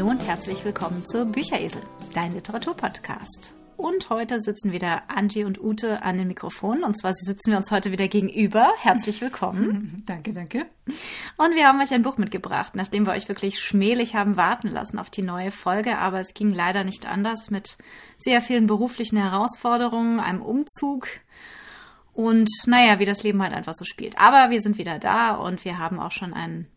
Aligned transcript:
Hallo 0.00 0.12
und 0.12 0.26
herzlich 0.26 0.64
willkommen 0.64 1.04
zur 1.06 1.26
Bücheresel, 1.26 1.82
dein 2.14 2.32
Literaturpodcast. 2.32 3.52
Und 3.76 4.08
heute 4.08 4.40
sitzen 4.40 4.72
wieder 4.72 5.02
Angie 5.08 5.44
und 5.44 5.60
Ute 5.60 6.00
an 6.00 6.16
den 6.16 6.26
Mikrofonen. 6.26 6.84
Und 6.84 6.98
zwar 6.98 7.12
sitzen 7.12 7.50
wir 7.50 7.58
uns 7.58 7.70
heute 7.70 7.92
wieder 7.92 8.08
gegenüber. 8.08 8.72
Herzlich 8.78 9.20
willkommen. 9.20 10.02
danke, 10.06 10.32
danke. 10.32 10.64
Und 11.36 11.54
wir 11.54 11.68
haben 11.68 11.82
euch 11.82 11.92
ein 11.92 12.00
Buch 12.00 12.16
mitgebracht, 12.16 12.76
nachdem 12.76 13.04
wir 13.04 13.12
euch 13.12 13.28
wirklich 13.28 13.60
schmählich 13.60 14.14
haben 14.14 14.38
warten 14.38 14.68
lassen 14.68 14.98
auf 14.98 15.10
die 15.10 15.20
neue 15.20 15.50
Folge. 15.50 15.98
Aber 15.98 16.18
es 16.18 16.32
ging 16.32 16.54
leider 16.54 16.82
nicht 16.82 17.04
anders 17.04 17.50
mit 17.50 17.76
sehr 18.16 18.40
vielen 18.40 18.66
beruflichen 18.66 19.18
Herausforderungen, 19.18 20.18
einem 20.18 20.40
Umzug. 20.40 21.08
Und 22.14 22.48
naja, 22.64 23.00
wie 23.00 23.04
das 23.04 23.22
Leben 23.22 23.42
halt 23.42 23.52
einfach 23.52 23.74
so 23.74 23.84
spielt. 23.84 24.18
Aber 24.18 24.48
wir 24.48 24.62
sind 24.62 24.78
wieder 24.78 24.98
da 24.98 25.34
und 25.34 25.62
wir 25.66 25.76
haben 25.76 26.00
auch 26.00 26.12
schon 26.12 26.32
ein 26.32 26.68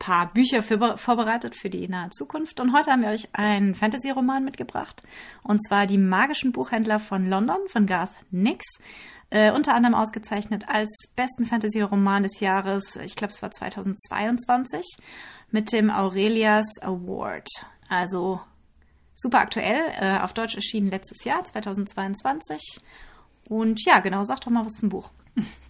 paar 0.00 0.32
Bücher 0.32 0.64
für, 0.64 0.96
vorbereitet 0.96 1.54
für 1.54 1.70
die 1.70 1.86
nahe 1.86 2.10
Zukunft. 2.10 2.58
Und 2.58 2.72
heute 2.72 2.90
haben 2.90 3.02
wir 3.02 3.10
euch 3.10 3.28
einen 3.32 3.76
Fantasy-Roman 3.76 4.44
mitgebracht. 4.44 5.02
Und 5.44 5.64
zwar 5.64 5.86
Die 5.86 5.98
magischen 5.98 6.50
Buchhändler 6.50 6.98
von 6.98 7.28
London 7.28 7.58
von 7.70 7.86
Garth 7.86 8.10
Nix. 8.32 8.64
Äh, 9.28 9.52
unter 9.52 9.74
anderem 9.74 9.94
ausgezeichnet 9.94 10.68
als 10.68 10.90
besten 11.14 11.46
Fantasy-Roman 11.46 12.24
des 12.24 12.40
Jahres, 12.40 12.96
ich 12.96 13.14
glaube 13.14 13.32
es 13.32 13.40
war 13.42 13.52
2022, 13.52 14.84
mit 15.52 15.70
dem 15.70 15.88
Aurelias 15.88 16.66
Award. 16.80 17.46
Also 17.88 18.40
super 19.14 19.38
aktuell, 19.38 19.82
äh, 20.00 20.18
auf 20.18 20.32
Deutsch 20.32 20.56
erschienen 20.56 20.90
letztes 20.90 21.22
Jahr, 21.24 21.44
2022. 21.44 22.80
Und 23.48 23.84
ja, 23.84 24.00
genau, 24.00 24.24
sag 24.24 24.40
doch 24.40 24.50
mal 24.50 24.64
was 24.64 24.72
zum 24.72 24.88
Buch. 24.88 25.10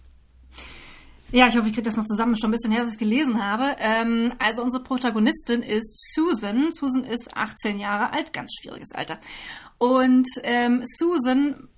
Ja, 1.33 1.47
ich 1.47 1.55
hoffe, 1.55 1.67
ich 1.67 1.73
kriege 1.73 1.85
das 1.85 1.95
noch 1.95 2.05
zusammen. 2.05 2.35
Schon 2.35 2.49
ein 2.49 2.51
bisschen 2.51 2.71
her, 2.71 2.81
dass 2.81 2.89
ich 2.89 2.95
es 2.95 2.99
gelesen 2.99 3.41
habe. 3.41 3.77
Ähm, 3.79 4.33
also 4.37 4.61
unsere 4.63 4.83
Protagonistin 4.83 5.63
ist 5.63 6.13
Susan. 6.13 6.73
Susan 6.73 7.05
ist 7.05 7.37
18 7.37 7.79
Jahre 7.79 8.11
alt, 8.11 8.33
ganz 8.33 8.51
schwieriges 8.59 8.91
Alter. 8.91 9.17
Und 9.77 10.27
ähm, 10.43 10.81
Susan 10.83 11.69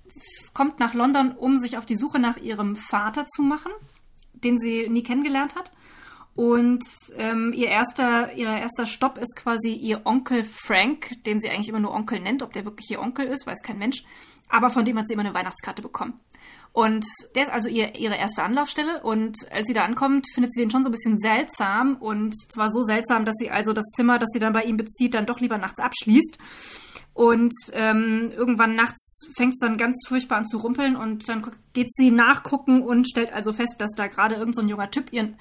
kommt 0.54 0.80
nach 0.80 0.94
London, 0.94 1.32
um 1.32 1.58
sich 1.58 1.78
auf 1.78 1.86
die 1.86 1.94
Suche 1.94 2.18
nach 2.18 2.36
ihrem 2.36 2.74
Vater 2.74 3.26
zu 3.26 3.42
machen, 3.42 3.70
den 4.32 4.58
sie 4.58 4.88
nie 4.88 5.04
kennengelernt 5.04 5.54
hat. 5.54 5.70
Und 6.34 6.84
ähm, 7.16 7.52
ihr 7.54 7.68
erster, 7.68 8.32
ihr 8.32 8.48
erster 8.48 8.86
Stopp 8.86 9.18
ist 9.18 9.36
quasi 9.36 9.72
ihr 9.72 10.04
Onkel 10.04 10.42
Frank, 10.42 11.22
den 11.26 11.38
sie 11.38 11.48
eigentlich 11.48 11.68
immer 11.68 11.78
nur 11.78 11.94
Onkel 11.94 12.18
nennt. 12.18 12.42
Ob 12.42 12.52
der 12.52 12.64
wirklich 12.64 12.90
ihr 12.90 13.00
Onkel 13.00 13.26
ist, 13.28 13.46
weiß 13.46 13.62
kein 13.62 13.78
Mensch. 13.78 14.02
Aber 14.48 14.68
von 14.68 14.84
dem 14.84 14.98
hat 14.98 15.06
sie 15.06 15.14
immer 15.14 15.24
eine 15.24 15.34
Weihnachtskarte 15.34 15.80
bekommen. 15.80 16.18
Und 16.74 17.06
der 17.36 17.44
ist 17.44 17.52
also 17.52 17.68
ihr, 17.68 17.94
ihre 17.94 18.16
erste 18.16 18.42
Anlaufstelle. 18.42 19.00
Und 19.04 19.36
als 19.52 19.68
sie 19.68 19.72
da 19.72 19.84
ankommt, 19.84 20.26
findet 20.34 20.52
sie 20.52 20.60
den 20.60 20.72
schon 20.72 20.82
so 20.82 20.88
ein 20.88 20.92
bisschen 20.92 21.18
seltsam. 21.18 21.94
Und 22.00 22.34
zwar 22.52 22.68
so 22.68 22.82
seltsam, 22.82 23.24
dass 23.24 23.36
sie 23.36 23.48
also 23.48 23.72
das 23.72 23.92
Zimmer, 23.94 24.18
das 24.18 24.30
sie 24.32 24.40
dann 24.40 24.52
bei 24.52 24.64
ihm 24.64 24.76
bezieht, 24.76 25.14
dann 25.14 25.24
doch 25.24 25.38
lieber 25.38 25.56
nachts 25.56 25.78
abschließt. 25.78 26.36
Und 27.12 27.54
ähm, 27.74 28.32
irgendwann 28.36 28.74
nachts 28.74 29.28
fängt 29.36 29.52
es 29.52 29.60
dann 29.60 29.76
ganz 29.76 30.02
furchtbar 30.08 30.38
an 30.38 30.46
zu 30.46 30.58
rumpeln. 30.58 30.96
Und 30.96 31.28
dann 31.28 31.48
geht 31.74 31.94
sie 31.94 32.10
nachgucken 32.10 32.82
und 32.82 33.08
stellt 33.08 33.32
also 33.32 33.52
fest, 33.52 33.76
dass 33.78 33.92
da 33.92 34.08
gerade 34.08 34.34
irgendein 34.34 34.64
so 34.64 34.68
junger 34.68 34.90
Typ 34.90 35.12
ihren, 35.12 35.36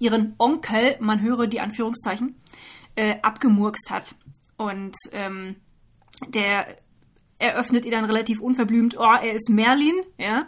ihren 0.00 0.34
Onkel, 0.38 0.96
man 0.98 1.22
höre 1.22 1.46
die 1.46 1.60
Anführungszeichen, 1.60 2.34
äh, 2.96 3.20
abgemurkst 3.22 3.88
hat. 3.92 4.16
Und 4.56 4.96
ähm, 5.12 5.54
der 6.26 6.76
eröffnet 7.42 7.84
ihr 7.84 7.92
dann 7.92 8.04
relativ 8.04 8.40
unverblümt, 8.40 8.96
oh, 8.98 9.02
er 9.02 9.32
ist 9.32 9.50
Merlin, 9.50 9.94
ja. 10.18 10.46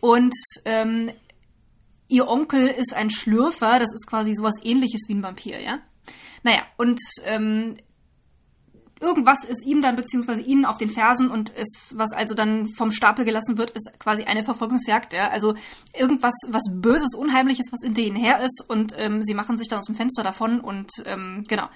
Und 0.00 0.34
ähm, 0.64 1.10
ihr 2.08 2.26
Onkel 2.26 2.68
ist 2.68 2.94
ein 2.94 3.10
Schlürfer, 3.10 3.78
das 3.78 3.92
ist 3.92 4.06
quasi 4.08 4.34
sowas 4.34 4.56
ähnliches 4.62 5.02
wie 5.08 5.14
ein 5.14 5.22
Vampir, 5.22 5.60
ja. 5.60 5.78
Naja, 6.42 6.62
und 6.76 7.00
ähm, 7.24 7.76
irgendwas 9.00 9.44
ist 9.44 9.64
ihm 9.64 9.80
dann 9.80 9.96
beziehungsweise 9.96 10.42
ihnen 10.42 10.64
auf 10.64 10.78
den 10.78 10.90
Fersen 10.90 11.30
und 11.30 11.50
ist, 11.50 11.94
was 11.96 12.12
also 12.12 12.34
dann 12.34 12.68
vom 12.68 12.90
Stapel 12.90 13.24
gelassen 13.24 13.58
wird, 13.58 13.70
ist 13.70 13.98
quasi 13.98 14.24
eine 14.24 14.44
Verfolgungsjagd. 14.44 15.12
Ja? 15.14 15.28
Also 15.28 15.54
irgendwas, 15.94 16.34
was 16.48 16.62
Böses, 16.70 17.14
Unheimliches, 17.14 17.72
was 17.72 17.82
in 17.82 17.94
denen 17.94 18.16
her 18.16 18.40
ist 18.40 18.64
und 18.68 18.94
ähm, 18.96 19.22
sie 19.22 19.34
machen 19.34 19.56
sich 19.56 19.68
dann 19.68 19.78
aus 19.78 19.86
dem 19.86 19.94
Fenster 19.94 20.22
davon 20.22 20.60
und 20.60 20.90
ähm, 21.06 21.44
genau. 21.48 21.68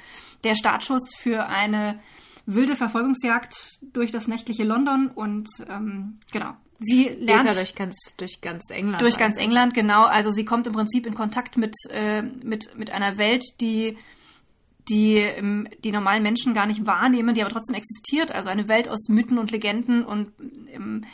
Der 0.45 0.55
Startschuss 0.55 1.15
für 1.17 1.47
eine 1.47 1.99
wilde 2.47 2.75
Verfolgungsjagd 2.75 3.79
durch 3.83 4.11
das 4.11 4.29
nächtliche 4.29 4.65
London 4.65 5.09
und 5.09 5.49
ähm, 5.69 6.21
genau. 6.33 6.55
Sie 6.81 7.09
lernt 7.09 7.45
Geht 7.45 7.57
durch 7.57 7.75
ganz 7.75 7.97
durch 8.17 8.41
ganz 8.41 8.65
England. 8.71 9.01
Durch 9.01 9.17
ganz 9.17 9.37
England, 9.37 9.75
genau. 9.75 10.05
Also 10.05 10.31
sie 10.31 10.45
kommt 10.45 10.67
im 10.67 10.73
Prinzip 10.73 11.07
in 11.07 11.15
Kontakt 11.15 11.57
mit 11.57 11.75
äh, 11.89 12.23
mit 12.23 12.77
mit 12.77 12.91
einer 12.91 13.17
Welt, 13.17 13.45
die 13.61 13.97
die 14.89 15.17
ähm, 15.17 15.69
die 15.83 15.93
normalen 15.93 16.23
Menschen 16.23 16.53
gar 16.53 16.67
nicht 16.67 16.87
wahrnehmen, 16.87 17.35
die 17.35 17.43
aber 17.43 17.51
trotzdem 17.51 17.77
existiert. 17.77 18.33
Also 18.33 18.51
eine 18.51 18.69
Welt 18.69 18.89
aus 18.89 19.09
Mythen 19.09 19.39
und 19.39 19.51
Legenden 19.51 20.05
und 20.05 20.33
ähm, 20.69 21.05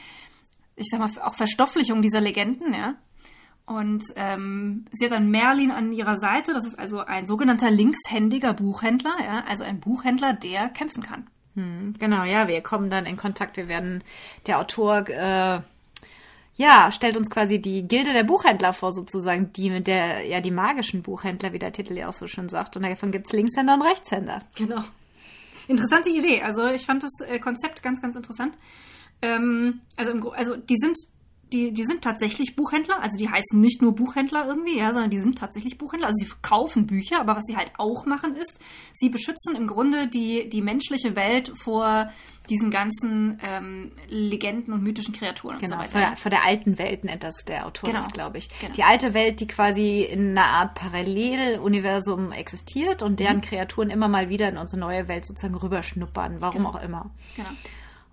ich 0.76 0.86
sag 0.91 0.98
mal 0.98 1.10
auch 1.22 1.34
Verstofflichung 1.34 2.02
dieser 2.02 2.20
Legenden, 2.20 2.72
ja. 2.72 2.97
Und 3.70 4.03
ähm, 4.16 4.86
sie 4.91 5.04
hat 5.04 5.12
dann 5.12 5.31
Merlin 5.31 5.70
an 5.70 5.92
ihrer 5.92 6.16
Seite. 6.16 6.53
Das 6.53 6.66
ist 6.66 6.76
also 6.76 6.98
ein 6.98 7.25
sogenannter 7.25 7.70
linkshändiger 7.70 8.53
Buchhändler, 8.53 9.14
ja, 9.25 9.44
also 9.47 9.62
ein 9.62 9.78
Buchhändler, 9.78 10.32
der 10.32 10.70
kämpfen 10.70 11.04
kann. 11.04 11.28
Hm, 11.54 11.94
genau, 11.97 12.25
ja, 12.25 12.48
wir 12.48 12.62
kommen 12.62 12.91
dann 12.91 13.06
in 13.06 13.16
Kontakt. 13.16 13.56
Wir 13.56 13.69
werden, 13.69 14.03
der 14.48 14.59
Autor, 14.59 15.09
äh, 15.09 15.60
ja, 16.56 16.91
stellt 16.91 17.16
uns 17.16 17.30
quasi 17.30 17.62
die 17.62 17.86
Gilde 17.86 18.12
der 18.12 18.25
Buchhändler 18.25 18.72
vor, 18.72 18.92
sozusagen, 18.92 19.53
die 19.53 19.70
mit 19.70 19.86
der, 19.86 20.26
ja, 20.26 20.41
die 20.41 20.50
magischen 20.50 21.03
Buchhändler, 21.03 21.53
wie 21.53 21.60
der 21.60 21.72
Titel 21.72 21.97
ja 21.97 22.09
auch 22.09 22.12
so 22.12 22.26
schön 22.26 22.48
sagt. 22.48 22.76
Und 22.76 22.82
davon 22.82 23.12
gibt 23.12 23.28
es 23.28 23.32
Linkshänder 23.32 23.75
und 23.75 23.82
Rechtshänder. 23.82 24.42
Genau. 24.56 24.82
Interessante 25.69 26.10
Idee. 26.10 26.42
Also 26.42 26.66
ich 26.66 26.84
fand 26.84 27.04
das 27.04 27.20
äh, 27.20 27.38
Konzept 27.38 27.84
ganz, 27.84 28.03
ganz 28.03 28.16
interessant. 28.16 28.59
Ähm, 29.22 29.82
also, 29.94 30.10
im, 30.10 30.28
also 30.30 30.56
die 30.56 30.76
sind 30.76 30.97
die, 31.53 31.72
die 31.72 31.84
sind 31.84 32.03
tatsächlich 32.03 32.56
Buchhändler, 32.56 33.00
also 33.00 33.19
die 33.19 33.28
heißen 33.28 33.61
nicht 33.61 33.83
nur 33.83 33.94
Buchhändler 33.94 34.47
irgendwie, 34.47 34.78
ja, 34.78 34.93
sondern 34.93 35.11
die 35.11 35.19
sind 35.19 35.38
tatsächlich 35.38 35.78
Buchhändler. 35.78 36.09
Also 36.09 36.25
sie 36.25 36.27
verkaufen 36.27 36.87
Bücher, 36.87 37.21
aber 37.21 37.37
was 37.37 37.44
sie 37.44 37.56
halt 37.56 37.72
auch 37.78 38.06
machen 38.06 38.37
ist, 38.37 38.61
sie 38.93 39.09
beschützen 39.09 39.55
im 39.56 39.66
Grunde 39.66 40.09
die, 40.09 40.49
die 40.49 40.62
menschliche 40.62 41.16
Welt 41.16 41.53
vor 41.56 42.10
diesen 42.49 42.71
ganzen 42.71 43.39
ähm, 43.43 43.93
Legenden 44.09 44.72
und 44.75 44.83
mythischen 44.83 45.15
Kreaturen 45.15 45.59
genau, 45.59 45.78
und 45.78 45.87
so 45.87 45.94
weiter. 45.99 46.09
Vor, 46.09 46.16
vor 46.16 46.31
der 46.31 46.44
alten 46.44 46.78
Welt 46.78 47.05
nennt 47.05 47.22
das 47.22 47.37
der 47.47 47.66
Autor 47.66 47.91
genau. 47.91 48.06
glaube 48.09 48.39
ich. 48.39 48.49
Genau. 48.59 48.72
Die 48.72 48.83
alte 48.83 49.15
Welt, 49.15 49.41
die 49.41 49.47
quasi 49.47 50.03
in 50.03 50.31
einer 50.37 50.47
Art 50.47 50.75
Paralleluniversum 50.75 52.33
existiert 52.33 53.03
und 53.03 53.21
deren 53.21 53.37
mhm. 53.37 53.43
Kreaturen 53.43 53.91
immer 53.91 54.09
mal 54.09 54.28
wieder 54.28 54.49
in 54.49 54.56
unsere 54.56 54.81
neue 54.81 55.09
Welt 55.09 55.25
sozusagen 55.25 55.55
rüberschnuppern, 55.55 56.41
warum 56.41 56.65
genau. 56.65 56.71
auch 56.71 56.83
immer. 56.83 57.10
Genau. 57.37 57.50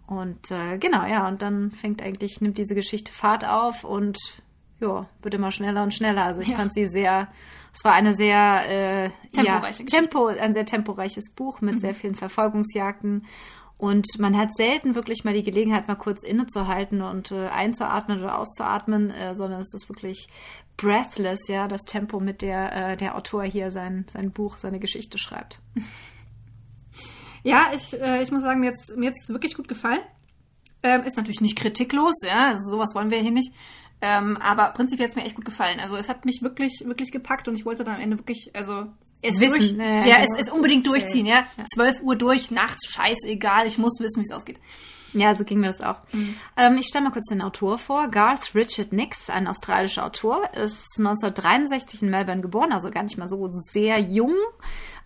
Und 0.08 0.52
äh, 0.52 0.78
genau, 0.78 1.06
ja, 1.06 1.28
und 1.28 1.42
dann 1.42 1.72
fängt 1.72 2.02
eigentlich, 2.02 2.40
nimmt 2.42 2.58
diese 2.58 2.76
Geschichte 2.76 3.12
Fahrt 3.12 3.46
auf 3.46 3.84
und 3.84 4.18
ja, 4.80 5.06
wird 5.22 5.34
immer 5.34 5.52
schneller 5.52 5.84
und 5.84 5.94
schneller. 5.94 6.24
Also 6.24 6.42
ich 6.42 6.50
ja. 6.50 6.58
fand 6.58 6.74
sie 6.74 6.88
sehr, 6.88 7.28
es 7.74 7.84
war 7.84 7.94
eine 7.94 8.16
sehr 8.16 8.70
äh, 8.70 9.10
temporeiche 9.34 9.84
ja, 9.84 9.86
Tempo, 9.86 10.28
ein 10.28 10.54
sehr 10.54 10.66
temporeiches 10.66 11.32
Buch 11.32 11.62
mit 11.62 11.76
mhm. 11.76 11.80
sehr 11.80 11.94
vielen 11.94 12.16
Verfolgungsjagden. 12.16 13.26
Und 13.78 14.08
man 14.18 14.36
hat 14.36 14.56
selten 14.56 14.96
wirklich 14.96 15.24
mal 15.24 15.36
die 15.36 15.44
Gelegenheit, 15.44 15.88
mal 15.88 15.96
kurz 15.96 16.24
innezuhalten 16.24 17.02
und 17.02 17.32
äh, 17.32 17.48
einzuatmen 17.48 18.20
oder 18.20 18.40
auszuatmen, 18.40 19.12
äh, 19.12 19.36
sondern 19.36 19.62
es 19.62 19.74
ist 19.74 19.88
wirklich 19.88 20.28
breathless, 20.78 21.48
ja, 21.48 21.68
das 21.68 21.84
Tempo, 21.84 22.20
mit 22.20 22.42
der 22.42 22.92
äh, 22.92 22.98
der 22.98 23.16
Autor 23.16 23.44
hier 23.44 23.72
sein, 23.72 24.06
sein 24.14 24.32
Buch, 24.32 24.58
seine 24.58 24.80
Geschichte 24.80 25.18
schreibt. 25.18 25.60
Ja, 27.48 27.68
ich, 27.74 28.00
äh, 28.00 28.22
ich 28.22 28.32
muss 28.32 28.44
sagen, 28.44 28.60
mir 28.60 28.68
jetzt 28.68 28.96
mir 28.98 29.06
jetzt 29.06 29.30
wirklich 29.30 29.56
gut 29.56 29.68
gefallen. 29.68 30.02
Ähm, 30.84 31.04
ist 31.04 31.18
natürlich 31.18 31.42
nicht 31.42 31.58
kritiklos, 31.58 32.16
ja, 32.24 32.48
also 32.50 32.70
sowas 32.70 32.94
wollen 32.94 33.10
wir 33.10 33.20
hier 33.20 33.32
nicht. 33.32 33.52
Ähm, 34.02 34.38
aber 34.38 34.72
prinzipiell 34.72 35.08
hat 35.08 35.12
es 35.12 35.16
mir 35.16 35.26
echt 35.26 35.36
gut 35.36 35.46
gefallen. 35.46 35.80
Also 35.80 35.96
es 35.96 36.08
hat 36.08 36.26
mich 36.26 36.42
wirklich, 36.44 36.84
wirklich 36.86 37.12
gepackt 37.12 37.48
und 37.48 37.56
ich 37.56 37.66
wollte 37.66 37.84
dann 37.84 37.96
am 37.96 38.02
Ende 38.02 38.20
wirklich, 38.20 38.52
also 38.54 38.86
es 39.22 39.40
wissen, 39.40 39.80
durch, 39.80 40.06
ja, 40.06 40.20
es, 40.20 40.28
es 40.38 40.52
unbedingt 40.52 40.86
durchziehen, 40.86 41.26
ja. 41.26 41.46
Ja. 41.76 41.94
Uhr 42.04 42.16
durch, 42.16 42.52
nachts, 42.52 42.92
scheißegal, 42.92 43.66
ich 43.66 43.78
muss 43.78 44.00
wissen, 44.00 44.18
wie 44.18 44.26
es 44.26 44.32
ausgeht. 44.32 44.60
Ja, 45.14 45.34
so 45.36 45.44
ging 45.46 45.60
mir 45.60 45.68
das 45.68 45.82
auch. 45.82 46.02
Mhm. 46.12 46.36
Ähm, 46.58 46.78
ich 46.78 46.88
stelle 46.88 47.06
mal 47.06 47.12
kurz 47.12 47.30
den 47.30 47.42
Autor 47.42 47.78
vor. 47.78 48.10
Garth 48.10 48.54
Richard 48.54 48.94
Nix, 48.94 49.30
ein 49.30 49.48
australischer 49.48 50.06
Autor, 50.06 50.54
ist 50.54 50.98
1963 50.98 52.04
in 52.04 52.10
Melbourne 52.10 52.42
geboren, 52.42 52.72
also 52.74 52.92
gar 52.92 53.04
nicht 53.04 53.18
mal 53.18 53.30
so 53.30 53.48
sehr 53.52 54.00
jung. 54.00 54.36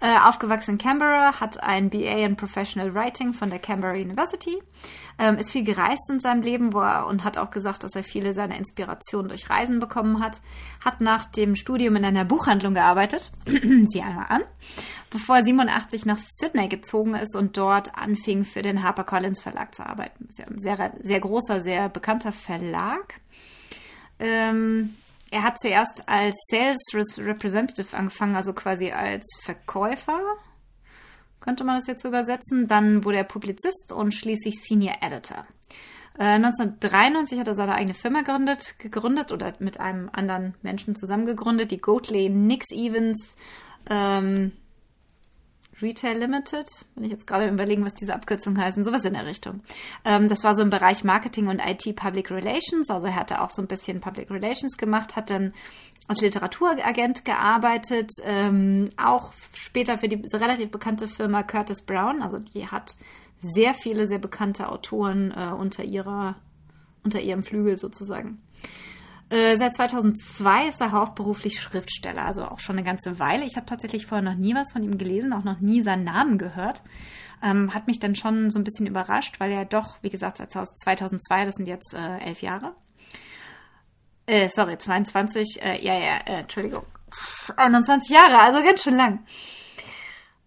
Äh, 0.04 0.18
aufgewachsen 0.18 0.72
in 0.72 0.78
Canberra, 0.80 1.40
hat 1.40 1.62
ein 1.62 1.92
BA 1.92 2.26
in 2.26 2.36
Professional 2.36 2.96
Writing 2.96 3.34
von 3.34 3.52
der 3.52 3.60
Canberra 3.60 3.94
University, 3.94 4.60
ähm, 5.20 5.38
ist 5.38 5.52
viel 5.52 5.64
gereist 5.64 6.10
in 6.10 6.20
seinem 6.20 6.42
Leben 6.42 6.74
wo 6.74 6.80
er, 6.80 7.06
und 7.06 7.24
hat 7.24 7.38
auch 7.38 7.52
gesagt, 7.52 7.84
dass 7.84 7.96
er 7.96 8.04
viele 8.04 8.34
seiner 8.34 8.58
Inspirationen 8.58 9.30
durch 9.30 9.52
Reisen 9.52 9.80
bekommen 9.80 10.20
hat. 10.20 10.42
Hat 10.84 11.02
nach 11.02 11.26
dem 11.26 11.56
Studium 11.56 11.98
in 11.98 12.04
einer 12.04 12.26
Buchhandlung 12.26 12.74
gearbeitet. 12.74 13.30
Sieh 13.46 14.02
einmal 14.02 14.26
an. 14.30 14.42
Bevor 15.12 15.38
er 15.38 15.46
87 15.46 16.08
nach 16.08 16.18
Sydney 16.40 16.68
gezogen 16.68 17.14
ist 17.14 17.36
und 17.36 17.56
dort 17.56 17.96
anfing, 17.96 18.44
für 18.44 18.64
den 18.64 18.82
HarperCollins 18.82 19.40
Verlag 19.40 19.76
zu 19.76 19.86
arbeiten. 19.86 20.26
Ist 20.30 20.40
ja 20.40 20.48
ein 20.48 20.62
sehr, 20.62 20.94
sehr 21.04 21.20
großer, 21.20 21.62
sehr 21.62 21.90
bekannter 21.90 22.32
Verlag. 22.32 23.20
Ähm, 24.18 24.96
er 25.32 25.44
hat 25.44 25.60
zuerst 25.60 26.08
als 26.08 26.36
Sales 26.50 26.78
Representative 27.18 27.96
angefangen, 27.96 28.36
also 28.36 28.54
quasi 28.54 28.92
als 28.92 29.26
Verkäufer. 29.44 30.20
könnte 31.40 31.64
man 31.64 31.78
das 31.78 31.88
jetzt 31.88 32.04
so 32.04 32.10
übersetzen. 32.10 32.68
Dann 32.68 33.04
wurde 33.04 33.18
er 33.18 33.24
Publizist 33.24 33.92
und 33.92 34.14
schließlich 34.14 34.62
Senior 34.62 34.98
Editor. 35.02 35.48
1993 36.18 37.40
hat 37.40 37.48
er 37.48 37.56
seine 37.56 37.74
eigene 37.74 37.94
Firma 37.94 38.20
gegründet, 38.22 38.76
gegründet 38.78 39.32
oder 39.32 39.54
mit 39.60 39.80
einem 39.80 40.10
anderen 40.12 40.54
Menschen 40.62 40.96
zusammen 40.96 41.26
gegründet, 41.26 41.72
die 41.72 41.80
Goatley 41.80 42.30
Nix 42.30 42.68
Evans 42.72 43.38
ähm, 43.90 44.52
Retail 45.82 46.18
Limited. 46.18 46.68
Bin 46.96 47.04
ich 47.04 47.12
jetzt 47.12 47.28
gerade 47.28 47.48
überlegen, 47.48 47.86
was 47.86 47.94
diese 47.94 48.14
Abkürzungen 48.14 48.62
heißen, 48.62 48.84
sowas 48.84 49.04
in 49.04 49.14
der 49.14 49.26
Richtung. 49.26 49.62
Ähm, 50.06 50.30
das 50.30 50.44
war 50.44 50.56
so 50.56 50.62
im 50.62 50.70
Bereich 50.70 51.04
Marketing 51.04 51.48
und 51.48 51.60
IT 51.60 51.96
Public 51.96 52.32
Relations. 52.32 52.90
Also 52.90 53.08
er 53.08 53.16
hatte 53.16 53.42
auch 53.42 53.52
so 53.52 53.62
ein 53.62 53.68
bisschen 53.68 54.02
Public 54.02 54.30
Relations 54.32 54.78
gemacht, 54.78 55.16
hat 55.16 55.30
dann 55.30 55.54
als 56.08 56.22
Literaturagent 56.22 57.26
gearbeitet, 57.26 58.12
ähm, 58.24 58.90
auch 58.98 59.34
später 59.54 59.98
für 59.98 60.10
die 60.10 60.22
relativ 60.36 60.72
bekannte 60.72 61.08
Firma 61.08 61.44
Curtis 61.44 61.82
Brown. 61.82 62.22
Also 62.22 62.40
die 62.40 62.68
hat 62.68 62.98
sehr 63.40 63.74
viele 63.74 64.08
sehr 64.08 64.20
bekannte 64.20 64.70
Autoren 64.70 65.32
äh, 65.32 65.52
unter 65.54 65.84
ihrer 65.84 66.36
unter 67.04 67.20
ihrem 67.20 67.44
Flügel 67.44 67.78
sozusagen. 67.80 68.42
Äh, 69.32 69.56
seit 69.56 69.76
2002 69.76 70.68
ist 70.68 70.82
er 70.82 70.92
hauptberuflich 70.92 71.62
Schriftsteller, 71.62 72.26
also 72.26 72.44
auch 72.44 72.60
schon 72.60 72.76
eine 72.76 72.86
ganze 72.86 73.18
Weile. 73.18 73.46
Ich 73.46 73.56
habe 73.56 73.66
tatsächlich 73.66 74.06
vorher 74.06 74.30
noch 74.30 74.38
nie 74.38 74.54
was 74.54 74.74
von 74.74 74.84
ihm 74.84 74.98
gelesen, 74.98 75.32
auch 75.32 75.46
noch 75.46 75.62
nie 75.62 75.82
seinen 75.82 76.04
Namen 76.04 76.38
gehört. 76.38 76.82
Ähm, 77.42 77.74
hat 77.74 77.88
mich 77.88 78.00
dann 78.00 78.14
schon 78.14 78.52
so 78.52 78.60
ein 78.60 78.66
bisschen 78.66 78.88
überrascht, 78.88 79.40
weil 79.40 79.54
er 79.54 79.64
doch, 79.64 79.98
wie 80.02 80.10
gesagt, 80.10 80.38
seit 80.38 80.52
2002, 80.52 81.46
das 81.46 81.56
sind 81.56 81.68
jetzt 81.68 81.94
äh, 81.94 82.18
elf 82.18 82.42
Jahre. 82.42 82.76
Äh, 84.26 84.50
sorry, 84.50 84.78
22, 84.78 85.62
äh, 85.64 85.82
ja, 85.82 85.98
ja, 85.98 86.18
äh, 86.26 86.42
Entschuldigung. 86.42 86.84
21 87.56 88.10
Jahre, 88.10 88.38
also 88.38 88.62
ganz 88.62 88.84
schön 88.84 88.98
lang. 88.98 89.20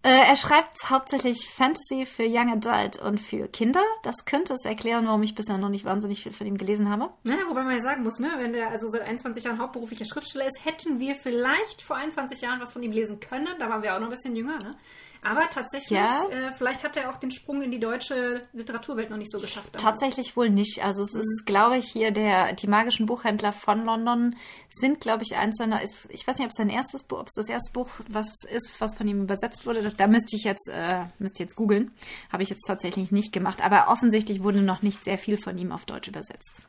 Äh, 0.05 0.27
er 0.27 0.35
schreibt 0.35 0.87
hauptsächlich 0.87 1.49
Fantasy 1.49 2.05
für 2.05 2.27
Young 2.27 2.51
Adult 2.51 3.01
und 3.01 3.19
für 3.19 3.47
Kinder. 3.47 3.81
Das 4.03 4.25
könnte 4.25 4.53
es 4.53 4.63
erklären, 4.63 5.07
warum 5.07 5.23
ich 5.23 5.33
bisher 5.33 5.57
noch 5.57 5.69
nicht 5.69 5.83
wahnsinnig 5.83 6.21
viel 6.21 6.31
von 6.31 6.45
ihm 6.45 6.59
gelesen 6.59 6.91
habe. 6.91 7.09
Naja, 7.23 7.41
wobei 7.47 7.63
man 7.63 7.73
ja 7.73 7.79
sagen 7.79 8.03
muss, 8.03 8.19
ne, 8.19 8.31
wenn 8.37 8.53
der 8.53 8.69
also 8.69 8.87
seit 8.87 9.01
21 9.01 9.43
Jahren 9.43 9.57
hauptberuflicher 9.57 10.05
Schriftsteller 10.05 10.45
ist, 10.45 10.63
hätten 10.63 10.99
wir 10.99 11.15
vielleicht 11.15 11.81
vor 11.81 11.95
21 11.95 12.39
Jahren 12.39 12.61
was 12.61 12.73
von 12.73 12.83
ihm 12.83 12.91
lesen 12.91 13.19
können. 13.19 13.47
Da 13.57 13.67
waren 13.67 13.81
wir 13.81 13.95
auch 13.95 13.99
noch 13.99 14.05
ein 14.05 14.11
bisschen 14.11 14.35
jünger, 14.35 14.59
ne? 14.59 14.75
Aber 15.23 15.41
tatsächlich, 15.49 15.99
ja. 15.99 16.23
äh, 16.29 16.51
vielleicht 16.53 16.83
hat 16.83 16.97
er 16.97 17.09
auch 17.09 17.17
den 17.17 17.31
Sprung 17.31 17.61
in 17.61 17.71
die 17.71 17.79
deutsche 17.79 18.47
Literaturwelt 18.53 19.09
noch 19.09 19.17
nicht 19.17 19.31
so 19.31 19.39
geschafft. 19.39 19.73
Tatsächlich 19.77 20.37
wohl 20.37 20.49
nicht. 20.49 20.83
Also 20.83 21.03
es 21.03 21.13
mhm. 21.13 21.21
ist, 21.21 21.45
glaube 21.45 21.77
ich, 21.77 21.91
hier 21.91 22.11
der, 22.11 22.53
die 22.53 22.67
magischen 22.67 23.05
Buchhändler 23.05 23.53
von 23.53 23.85
London 23.85 24.35
sind, 24.69 25.01
glaube 25.01 25.23
ich, 25.23 25.35
eins 25.35 25.57
seiner, 25.57 25.81
ist, 25.81 26.07
ich 26.11 26.27
weiß 26.27 26.37
nicht, 26.37 26.45
ob 26.45 26.51
es 26.51 26.57
sein 26.57 26.69
erstes 26.69 27.03
Buch, 27.03 27.19
ob 27.19 27.27
es 27.27 27.33
das 27.33 27.49
erste 27.49 27.71
Buch 27.71 27.89
was 28.07 28.29
ist, 28.49 28.79
was 28.79 28.95
von 28.95 29.07
ihm 29.07 29.21
übersetzt 29.21 29.65
wurde. 29.65 29.91
Da 29.91 30.07
müsste 30.07 30.35
ich 30.35 30.43
jetzt, 30.43 30.69
äh, 30.69 31.05
müsste 31.19 31.37
ich 31.37 31.47
jetzt 31.47 31.55
googeln. 31.55 31.91
Habe 32.31 32.43
ich 32.43 32.49
jetzt 32.49 32.65
tatsächlich 32.65 33.11
nicht 33.11 33.31
gemacht. 33.31 33.63
Aber 33.63 33.89
offensichtlich 33.89 34.43
wurde 34.43 34.61
noch 34.61 34.81
nicht 34.81 35.03
sehr 35.03 35.17
viel 35.17 35.37
von 35.37 35.57
ihm 35.57 35.71
auf 35.71 35.85
Deutsch 35.85 36.07
übersetzt. 36.07 36.61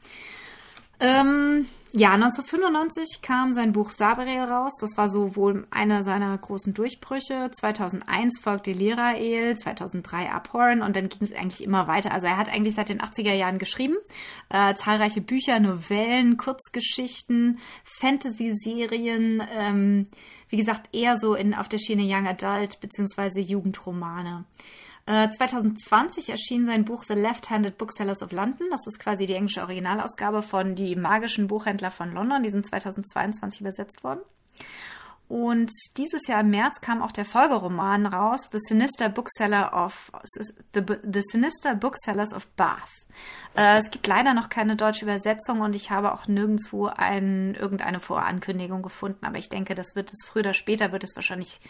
Ähm, 1.01 1.67
ja, 1.93 2.13
1995 2.13 3.23
kam 3.23 3.55
sein 3.55 3.73
Buch 3.73 3.91
Saberel 3.91 4.45
raus. 4.45 4.75
Das 4.79 4.99
war 4.99 5.09
so 5.09 5.35
wohl 5.35 5.67
einer 5.71 6.05
seiner 6.05 6.37
großen 6.37 6.75
Durchbrüche. 6.75 7.51
2001 7.51 8.41
folgte 8.41 8.73
Lirael, 8.73 9.57
2003 9.57 10.31
Abhorn 10.31 10.83
und 10.83 10.95
dann 10.95 11.09
ging 11.09 11.23
es 11.23 11.33
eigentlich 11.33 11.65
immer 11.65 11.89
weiter. 11.89 12.13
Also 12.13 12.27
er 12.27 12.37
hat 12.37 12.53
eigentlich 12.53 12.75
seit 12.75 12.91
den 12.91 13.01
80er 13.01 13.33
Jahren 13.33 13.59
geschrieben. 13.59 13.97
Äh, 14.51 14.75
zahlreiche 14.75 15.23
Bücher, 15.23 15.59
Novellen, 15.59 16.37
Kurzgeschichten, 16.37 17.61
Fantasy-Serien. 17.99 19.43
Ähm, 19.59 20.09
wie 20.51 20.57
gesagt, 20.59 20.95
eher 20.95 21.17
so 21.19 21.35
in, 21.35 21.55
auf 21.55 21.69
der 21.69 21.79
Schiene 21.79 22.05
Young 22.05 22.27
Adult 22.27 22.79
bzw. 22.81 23.41
Jugendromane. 23.41 24.45
2020 25.07 26.29
äh, 26.29 26.33
erschien 26.33 26.67
sein 26.67 26.85
Buch 26.85 27.05
The 27.07 27.15
Left-Handed 27.15 27.79
Booksellers 27.79 28.23
of 28.23 28.33
London. 28.33 28.67
Das 28.71 28.87
ist 28.87 28.99
quasi 28.99 29.27
die 29.27 29.35
englische 29.35 29.63
Originalausgabe 29.63 30.43
von 30.43 30.75
Die 30.75 30.97
magischen 30.97 31.47
Buchhändler 31.47 31.93
von 31.93 32.13
London. 32.13 32.43
Die 32.43 32.51
sind 32.51 32.67
2022 32.67 33.61
übersetzt 33.61 34.03
worden. 34.03 34.21
Und 35.29 35.71
dieses 35.97 36.27
Jahr 36.29 36.41
im 36.41 36.51
März 36.51 36.81
kam 36.81 37.03
auch 37.03 37.13
der 37.13 37.25
Folgeroman 37.25 38.07
raus, 38.07 38.49
The 38.53 38.61
Sinister 38.61 39.09
Bookseller 39.09 39.73
of 39.73 40.13
The, 40.73 40.83
The 41.03 41.23
Sinister 41.33 41.75
Booksellers 41.75 42.33
of 42.33 42.47
Bath. 42.57 42.89
Äh, 43.57 43.81
es 43.81 43.91
gibt 43.91 44.07
leider 44.07 44.35
noch 44.35 44.49
keine 44.49 44.77
deutsche 44.77 45.05
Übersetzung 45.05 45.61
und 45.63 45.75
ich 45.75 45.91
habe 45.91 46.13
auch 46.13 46.29
nirgendwo 46.29 46.87
ein, 46.87 47.55
irgendeine 47.55 48.01
Vorankündigung 48.01 48.83
gefunden, 48.83 49.25
aber 49.25 49.39
ich 49.39 49.49
denke, 49.49 49.75
das 49.75 49.97
wird 49.97 50.11
es 50.11 50.27
früher 50.27 50.43
oder 50.43 50.55
später 50.55 50.93
wird 50.93 51.03
es 51.03 51.17
wahrscheinlich 51.17 51.61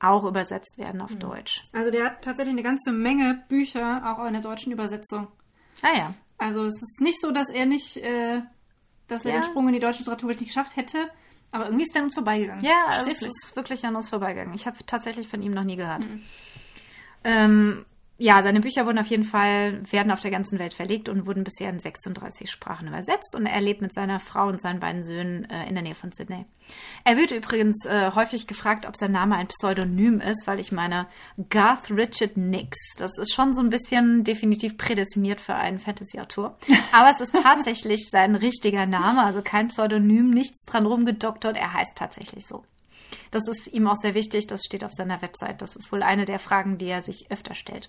auch 0.00 0.24
übersetzt 0.24 0.78
werden 0.78 1.00
auf 1.00 1.10
mhm. 1.10 1.20
Deutsch. 1.20 1.62
Also 1.72 1.90
der 1.90 2.04
hat 2.04 2.22
tatsächlich 2.22 2.54
eine 2.54 2.62
ganze 2.62 2.92
Menge 2.92 3.42
Bücher, 3.48 4.02
auch 4.04 4.24
in 4.26 4.32
der 4.32 4.42
deutschen 4.42 4.72
Übersetzung. 4.72 5.28
Ah 5.82 5.96
ja. 5.96 6.14
Also 6.38 6.64
es 6.64 6.82
ist 6.82 7.00
nicht 7.00 7.20
so, 7.20 7.30
dass 7.30 7.48
er 7.48 7.66
nicht, 7.66 7.96
äh, 7.98 8.42
dass 9.08 9.24
er 9.24 9.34
ja. 9.34 9.40
den 9.40 9.44
Sprung 9.44 9.68
in 9.68 9.74
die 9.74 9.80
deutsche 9.80 10.00
Literaturwelt 10.00 10.40
nicht 10.40 10.48
geschafft 10.48 10.76
hätte, 10.76 11.10
aber 11.52 11.66
irgendwie 11.66 11.84
ist 11.84 11.94
er 11.94 12.00
an 12.00 12.06
uns 12.06 12.14
vorbeigegangen. 12.14 12.64
Ja, 12.64 12.90
es 13.06 13.22
ist 13.22 13.52
wirklich 13.54 13.84
an 13.84 13.94
uns 13.94 14.08
vorbeigegangen. 14.08 14.54
Ich 14.54 14.66
habe 14.66 14.76
tatsächlich 14.86 15.28
von 15.28 15.40
ihm 15.40 15.52
noch 15.52 15.64
nie 15.64 15.76
gehört. 15.76 16.00
Mhm. 16.00 16.22
Ähm, 17.22 17.86
ja, 18.16 18.44
seine 18.44 18.60
Bücher 18.60 18.86
wurden 18.86 19.00
auf 19.00 19.08
jeden 19.08 19.24
Fall, 19.24 19.82
werden 19.90 20.12
auf 20.12 20.20
der 20.20 20.30
ganzen 20.30 20.60
Welt 20.60 20.72
verlegt 20.72 21.08
und 21.08 21.26
wurden 21.26 21.42
bisher 21.42 21.68
in 21.68 21.80
36 21.80 22.48
Sprachen 22.48 22.86
übersetzt 22.86 23.34
und 23.34 23.44
er 23.44 23.60
lebt 23.60 23.82
mit 23.82 23.92
seiner 23.92 24.20
Frau 24.20 24.46
und 24.46 24.60
seinen 24.60 24.78
beiden 24.78 25.02
Söhnen 25.02 25.50
äh, 25.50 25.66
in 25.66 25.74
der 25.74 25.82
Nähe 25.82 25.96
von 25.96 26.12
Sydney. 26.12 26.44
Er 27.02 27.16
wird 27.16 27.32
übrigens 27.32 27.84
äh, 27.86 28.12
häufig 28.14 28.46
gefragt, 28.46 28.86
ob 28.86 28.96
sein 28.96 29.10
Name 29.10 29.34
ein 29.34 29.48
Pseudonym 29.48 30.20
ist, 30.20 30.46
weil 30.46 30.60
ich 30.60 30.70
meine, 30.70 31.08
Garth 31.50 31.90
Richard 31.90 32.36
Nix, 32.36 32.78
das 32.98 33.18
ist 33.18 33.34
schon 33.34 33.52
so 33.52 33.60
ein 33.60 33.70
bisschen 33.70 34.22
definitiv 34.22 34.78
prädestiniert 34.78 35.40
für 35.40 35.56
einen 35.56 35.80
Fantasy-Autor. 35.80 36.56
Aber 36.92 37.10
es 37.10 37.20
ist 37.20 37.34
tatsächlich 37.34 38.08
sein 38.10 38.36
richtiger 38.36 38.86
Name, 38.86 39.24
also 39.24 39.42
kein 39.42 39.68
Pseudonym, 39.68 40.30
nichts 40.30 40.64
dran 40.66 40.86
rumgedoktert, 40.86 41.56
er 41.56 41.72
heißt 41.72 41.96
tatsächlich 41.96 42.46
so. 42.46 42.64
Das 43.30 43.42
ist 43.48 43.72
ihm 43.72 43.86
auch 43.86 43.96
sehr 43.96 44.14
wichtig, 44.14 44.46
das 44.46 44.62
steht 44.64 44.84
auf 44.84 44.92
seiner 44.92 45.22
Website. 45.22 45.62
Das 45.62 45.76
ist 45.76 45.90
wohl 45.92 46.02
eine 46.02 46.24
der 46.24 46.38
Fragen, 46.38 46.78
die 46.78 46.86
er 46.86 47.02
sich 47.02 47.30
öfter 47.30 47.54
stellt. 47.54 47.88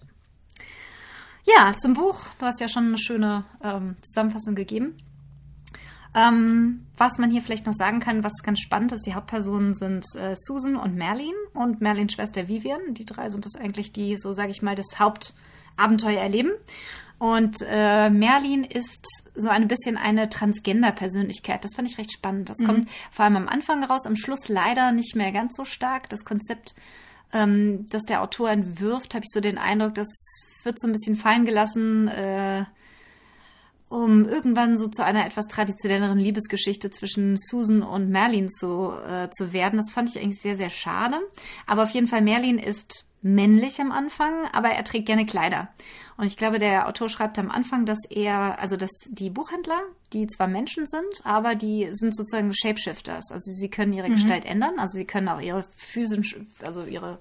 Ja, 1.45 1.75
zum 1.77 1.93
Buch. 1.93 2.19
Du 2.39 2.45
hast 2.45 2.59
ja 2.59 2.67
schon 2.67 2.87
eine 2.87 2.97
schöne 2.97 3.45
ähm, 3.63 3.95
Zusammenfassung 4.01 4.55
gegeben. 4.55 4.97
Ähm, 6.15 6.87
was 6.97 7.17
man 7.17 7.29
hier 7.29 7.41
vielleicht 7.41 7.65
noch 7.65 7.73
sagen 7.73 7.99
kann, 7.99 8.23
was 8.23 8.41
ganz 8.41 8.59
spannend 8.61 8.93
ist, 8.93 9.05
die 9.05 9.13
Hauptpersonen 9.13 9.75
sind 9.75 10.05
äh, 10.15 10.33
Susan 10.35 10.77
und 10.77 10.95
Merlin 10.95 11.33
und 11.53 11.81
Merlins 11.81 12.13
Schwester 12.13 12.47
Vivian. 12.47 12.93
Die 12.93 13.05
drei 13.05 13.29
sind 13.29 13.45
das 13.45 13.55
eigentlich, 13.55 13.91
die, 13.91 14.17
so 14.17 14.31
sage 14.31 14.51
ich 14.51 14.61
mal, 14.61 14.75
das 14.75 14.97
Hauptabenteuer 14.97 16.21
erleben. 16.21 16.51
Und 17.17 17.57
äh, 17.67 18.09
Merlin 18.09 18.63
ist 18.63 19.07
so 19.35 19.49
ein 19.49 19.67
bisschen 19.67 19.97
eine 19.97 20.29
Transgender-Persönlichkeit. 20.29 21.63
Das 21.63 21.75
fand 21.75 21.89
ich 21.89 21.97
recht 21.97 22.11
spannend. 22.11 22.49
Das 22.49 22.57
mhm. 22.59 22.65
kommt 22.65 22.89
vor 23.11 23.25
allem 23.25 23.37
am 23.37 23.47
Anfang 23.47 23.83
raus, 23.83 24.05
am 24.05 24.17
Schluss 24.17 24.49
leider 24.49 24.91
nicht 24.91 25.15
mehr 25.15 25.31
ganz 25.31 25.55
so 25.55 25.65
stark. 25.65 26.09
Das 26.09 26.25
Konzept, 26.25 26.75
ähm, 27.31 27.87
das 27.89 28.03
der 28.03 28.21
Autor 28.21 28.51
entwirft, 28.51 29.15
habe 29.15 29.23
ich 29.23 29.31
so 29.31 29.39
den 29.39 29.57
Eindruck, 29.57 29.95
das 29.95 30.07
wird 30.63 30.79
so 30.79 30.87
ein 30.87 30.93
bisschen 30.93 31.15
fallen 31.15 31.45
gelassen, 31.45 32.07
äh, 32.09 32.65
um 33.87 34.27
irgendwann 34.27 34.77
so 34.77 34.87
zu 34.87 35.05
einer 35.05 35.25
etwas 35.25 35.47
traditionelleren 35.47 36.17
Liebesgeschichte 36.17 36.89
zwischen 36.91 37.37
Susan 37.37 37.81
und 37.81 38.09
Merlin 38.09 38.49
zu, 38.49 38.91
äh, 38.91 39.29
zu 39.29 39.53
werden. 39.53 39.77
Das 39.77 39.93
fand 39.93 40.09
ich 40.09 40.19
eigentlich 40.19 40.41
sehr, 40.41 40.57
sehr 40.57 40.71
schade. 40.71 41.19
Aber 41.65 41.83
auf 41.83 41.91
jeden 41.91 42.07
Fall, 42.07 42.21
Merlin 42.21 42.57
ist 42.57 43.05
männlich 43.25 43.81
am 43.81 43.91
Anfang, 43.91 44.47
aber 44.53 44.69
er 44.69 44.83
trägt 44.83 45.07
gerne 45.07 45.25
Kleider. 45.25 45.69
Und 46.15 46.27
ich 46.27 46.37
glaube, 46.37 46.59
der 46.59 46.87
Autor 46.87 47.09
schreibt 47.09 47.39
am 47.39 47.49
Anfang, 47.49 47.85
dass 47.85 47.97
er, 48.09 48.59
also 48.59 48.77
dass 48.77 48.91
die 49.09 49.31
Buchhändler, 49.31 49.81
die 50.13 50.27
zwar 50.27 50.47
Menschen 50.47 50.85
sind, 50.85 51.25
aber 51.25 51.55
die 51.55 51.89
sind 51.91 52.15
sozusagen 52.15 52.53
Shapeshifters. 52.53 53.31
Also 53.31 53.51
sie 53.51 53.67
können 53.67 53.93
ihre 53.93 54.07
mhm. 54.07 54.13
Gestalt 54.13 54.45
ändern, 54.45 54.77
also 54.77 54.93
sie 54.93 55.05
können 55.05 55.27
auch 55.27 55.41
ihre 55.41 55.65
physischen, 55.75 56.53
also 56.63 56.85
ihre 56.85 57.17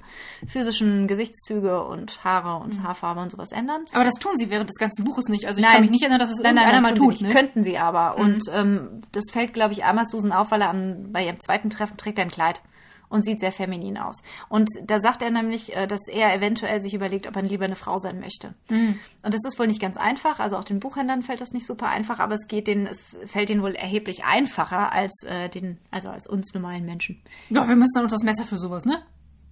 physischen 0.47 1.09
Gesichtszüge 1.09 1.83
und 1.85 2.23
Haare 2.23 2.63
und 2.63 2.77
mhm. 2.77 2.83
Haarfarbe 2.83 3.23
und 3.23 3.31
sowas 3.31 3.51
ändern. 3.51 3.87
Aber 3.93 4.05
das 4.05 4.15
tun 4.21 4.37
sie 4.37 4.51
während 4.51 4.69
des 4.69 4.77
ganzen 4.77 5.05
Buches 5.05 5.29
nicht. 5.29 5.47
Also 5.47 5.59
ich 5.59 5.65
nein, 5.65 5.73
kann 5.73 5.81
mich 5.81 5.91
nicht 5.91 6.03
erinnern, 6.03 6.21
dass 6.21 6.31
es 6.31 6.39
nein, 6.39 6.57
irgendeiner 6.57 6.83
nein, 6.83 6.93
mal 6.93 6.95
tut. 6.95 7.23
Ne? 7.23 7.31
Könnten 7.31 7.65
sie 7.65 7.79
aber. 7.79 8.19
Mhm. 8.19 8.25
Und 8.25 8.43
ähm, 8.53 9.03
das 9.13 9.25
fällt, 9.33 9.55
glaube 9.55 9.73
ich, 9.73 9.85
einmal 9.85 10.05
Susan 10.05 10.33
auf, 10.33 10.51
weil 10.51 10.61
er 10.61 10.69
am, 10.69 11.13
bei 11.13 11.25
ihrem 11.25 11.41
zweiten 11.41 11.71
Treffen 11.71 11.97
trägt 11.97 12.19
er 12.19 12.27
ein 12.27 12.31
Kleid 12.31 12.61
und 13.09 13.25
sieht 13.25 13.41
sehr 13.41 13.53
feminin 13.53 13.99
aus. 13.99 14.23
Und 14.49 14.69
da 14.85 15.01
sagt 15.01 15.23
er 15.23 15.31
nämlich, 15.31 15.75
äh, 15.77 15.87
dass 15.87 16.01
er 16.09 16.35
eventuell 16.35 16.81
sich 16.81 16.95
überlegt, 16.95 17.27
ob 17.27 17.37
er 17.37 17.43
lieber 17.43 17.65
eine 17.65 17.77
Frau 17.77 17.99
sein 17.99 18.21
möchte. 18.21 18.55
Mhm. 18.69 18.99
Und 19.23 19.35
das 19.35 19.41
ist 19.47 19.59
wohl 19.59 19.67
nicht 19.67 19.81
ganz 19.81 19.97
einfach. 19.97 20.41
Also 20.41 20.57
auch 20.57 20.65
den 20.65 20.81
Buchhändlern 20.81 21.23
fällt 21.23 21.41
das 21.41 21.53
nicht 21.53 21.67
super 21.67 21.89
einfach, 21.89 22.19
aber 22.19 22.35
es 22.35 22.47
geht 22.49 22.67
denen, 22.67 22.87
es 22.87 23.17
fällt 23.27 23.51
ihnen 23.51 23.63
wohl 23.63 23.75
erheblich 23.75 24.25
einfacher 24.25 24.93
als 24.93 25.23
äh, 25.25 25.49
den, 25.49 25.79
also 25.91 26.09
als 26.09 26.27
uns 26.27 26.53
normalen 26.55 26.85
Menschen. 26.85 27.23
Ja, 27.51 27.67
wir 27.69 27.77
müssen 27.77 27.95
dann 27.95 28.05
uns 28.05 28.13
das 28.13 28.23
Messer 28.23 28.45
für 28.45 28.59
sowas, 28.59 28.85
ne? 28.85 29.03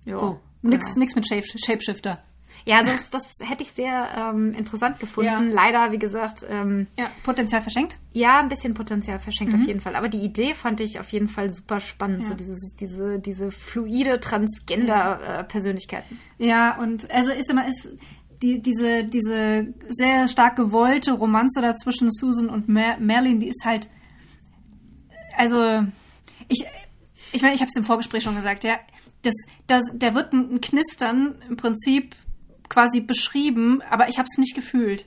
Ja. 0.04 0.18
So. 0.18 0.40
Nix, 0.62 0.94
genau. 0.94 1.04
nix 1.04 1.14
mit 1.16 1.26
Shape, 1.26 1.44
Shapeshifter. 1.58 2.22
Ja, 2.64 2.82
das, 2.82 3.10
das 3.10 3.34
hätte 3.40 3.62
ich 3.62 3.72
sehr 3.72 4.08
ähm, 4.16 4.54
interessant 4.54 5.00
gefunden. 5.00 5.30
Ja. 5.30 5.40
Leider, 5.40 5.92
wie 5.92 5.98
gesagt, 5.98 6.44
ähm, 6.48 6.86
Ja, 6.98 7.10
Potenzial 7.24 7.60
verschenkt. 7.60 7.98
ja, 8.12 8.38
ein 8.40 8.48
bisschen 8.48 8.74
Potenzial 8.74 9.18
verschenkt 9.18 9.54
auf 9.54 9.66
jeden 9.66 9.80
Fall. 9.80 9.96
Aber 9.96 10.08
die 10.08 10.20
Idee 10.20 10.54
fand 10.54 10.80
ich 10.80 11.00
auf 11.00 11.10
jeden 11.12 11.28
Fall 11.28 11.50
super 11.50 11.80
spannend. 11.80 12.22
Ja. 12.22 12.28
So 12.28 12.34
dieses, 12.34 12.74
diese, 12.78 13.18
diese 13.18 13.50
fluide 13.50 14.20
Transgender-Persönlichkeiten. 14.20 16.18
Ja, 16.38 16.78
und 16.78 17.10
also 17.10 17.32
ist 17.32 17.50
immer, 17.50 17.66
ist 17.66 17.96
die, 18.42 18.60
diese, 18.60 19.04
diese 19.04 19.72
sehr 19.88 20.26
stark 20.28 20.56
gewollte 20.56 21.12
Romanze 21.12 21.60
da 21.60 21.74
zwischen 21.76 22.10
Susan 22.10 22.48
und 22.48 22.68
Mer 22.68 22.98
Merlin, 22.98 23.40
die 23.40 23.48
ist 23.48 23.64
halt, 23.64 23.88
also, 25.36 25.84
ich, 26.48 26.64
ich 27.32 27.42
meine, 27.42 27.54
ich 27.54 27.60
habe 27.60 27.70
es 27.70 27.76
im 27.76 27.84
Vorgespräch 27.84 28.22
schon 28.22 28.36
gesagt, 28.36 28.64
ja, 28.64 28.76
das, 29.22 29.34
das, 29.66 29.82
da 29.94 30.14
wird 30.14 30.32
ein 30.32 30.60
Knistern 30.60 31.36
im 31.48 31.56
Prinzip 31.56 32.14
quasi 32.72 33.00
beschrieben, 33.00 33.82
aber 33.90 34.08
ich 34.08 34.18
habe 34.18 34.26
es 34.30 34.38
nicht 34.38 34.54
gefühlt. 34.54 35.06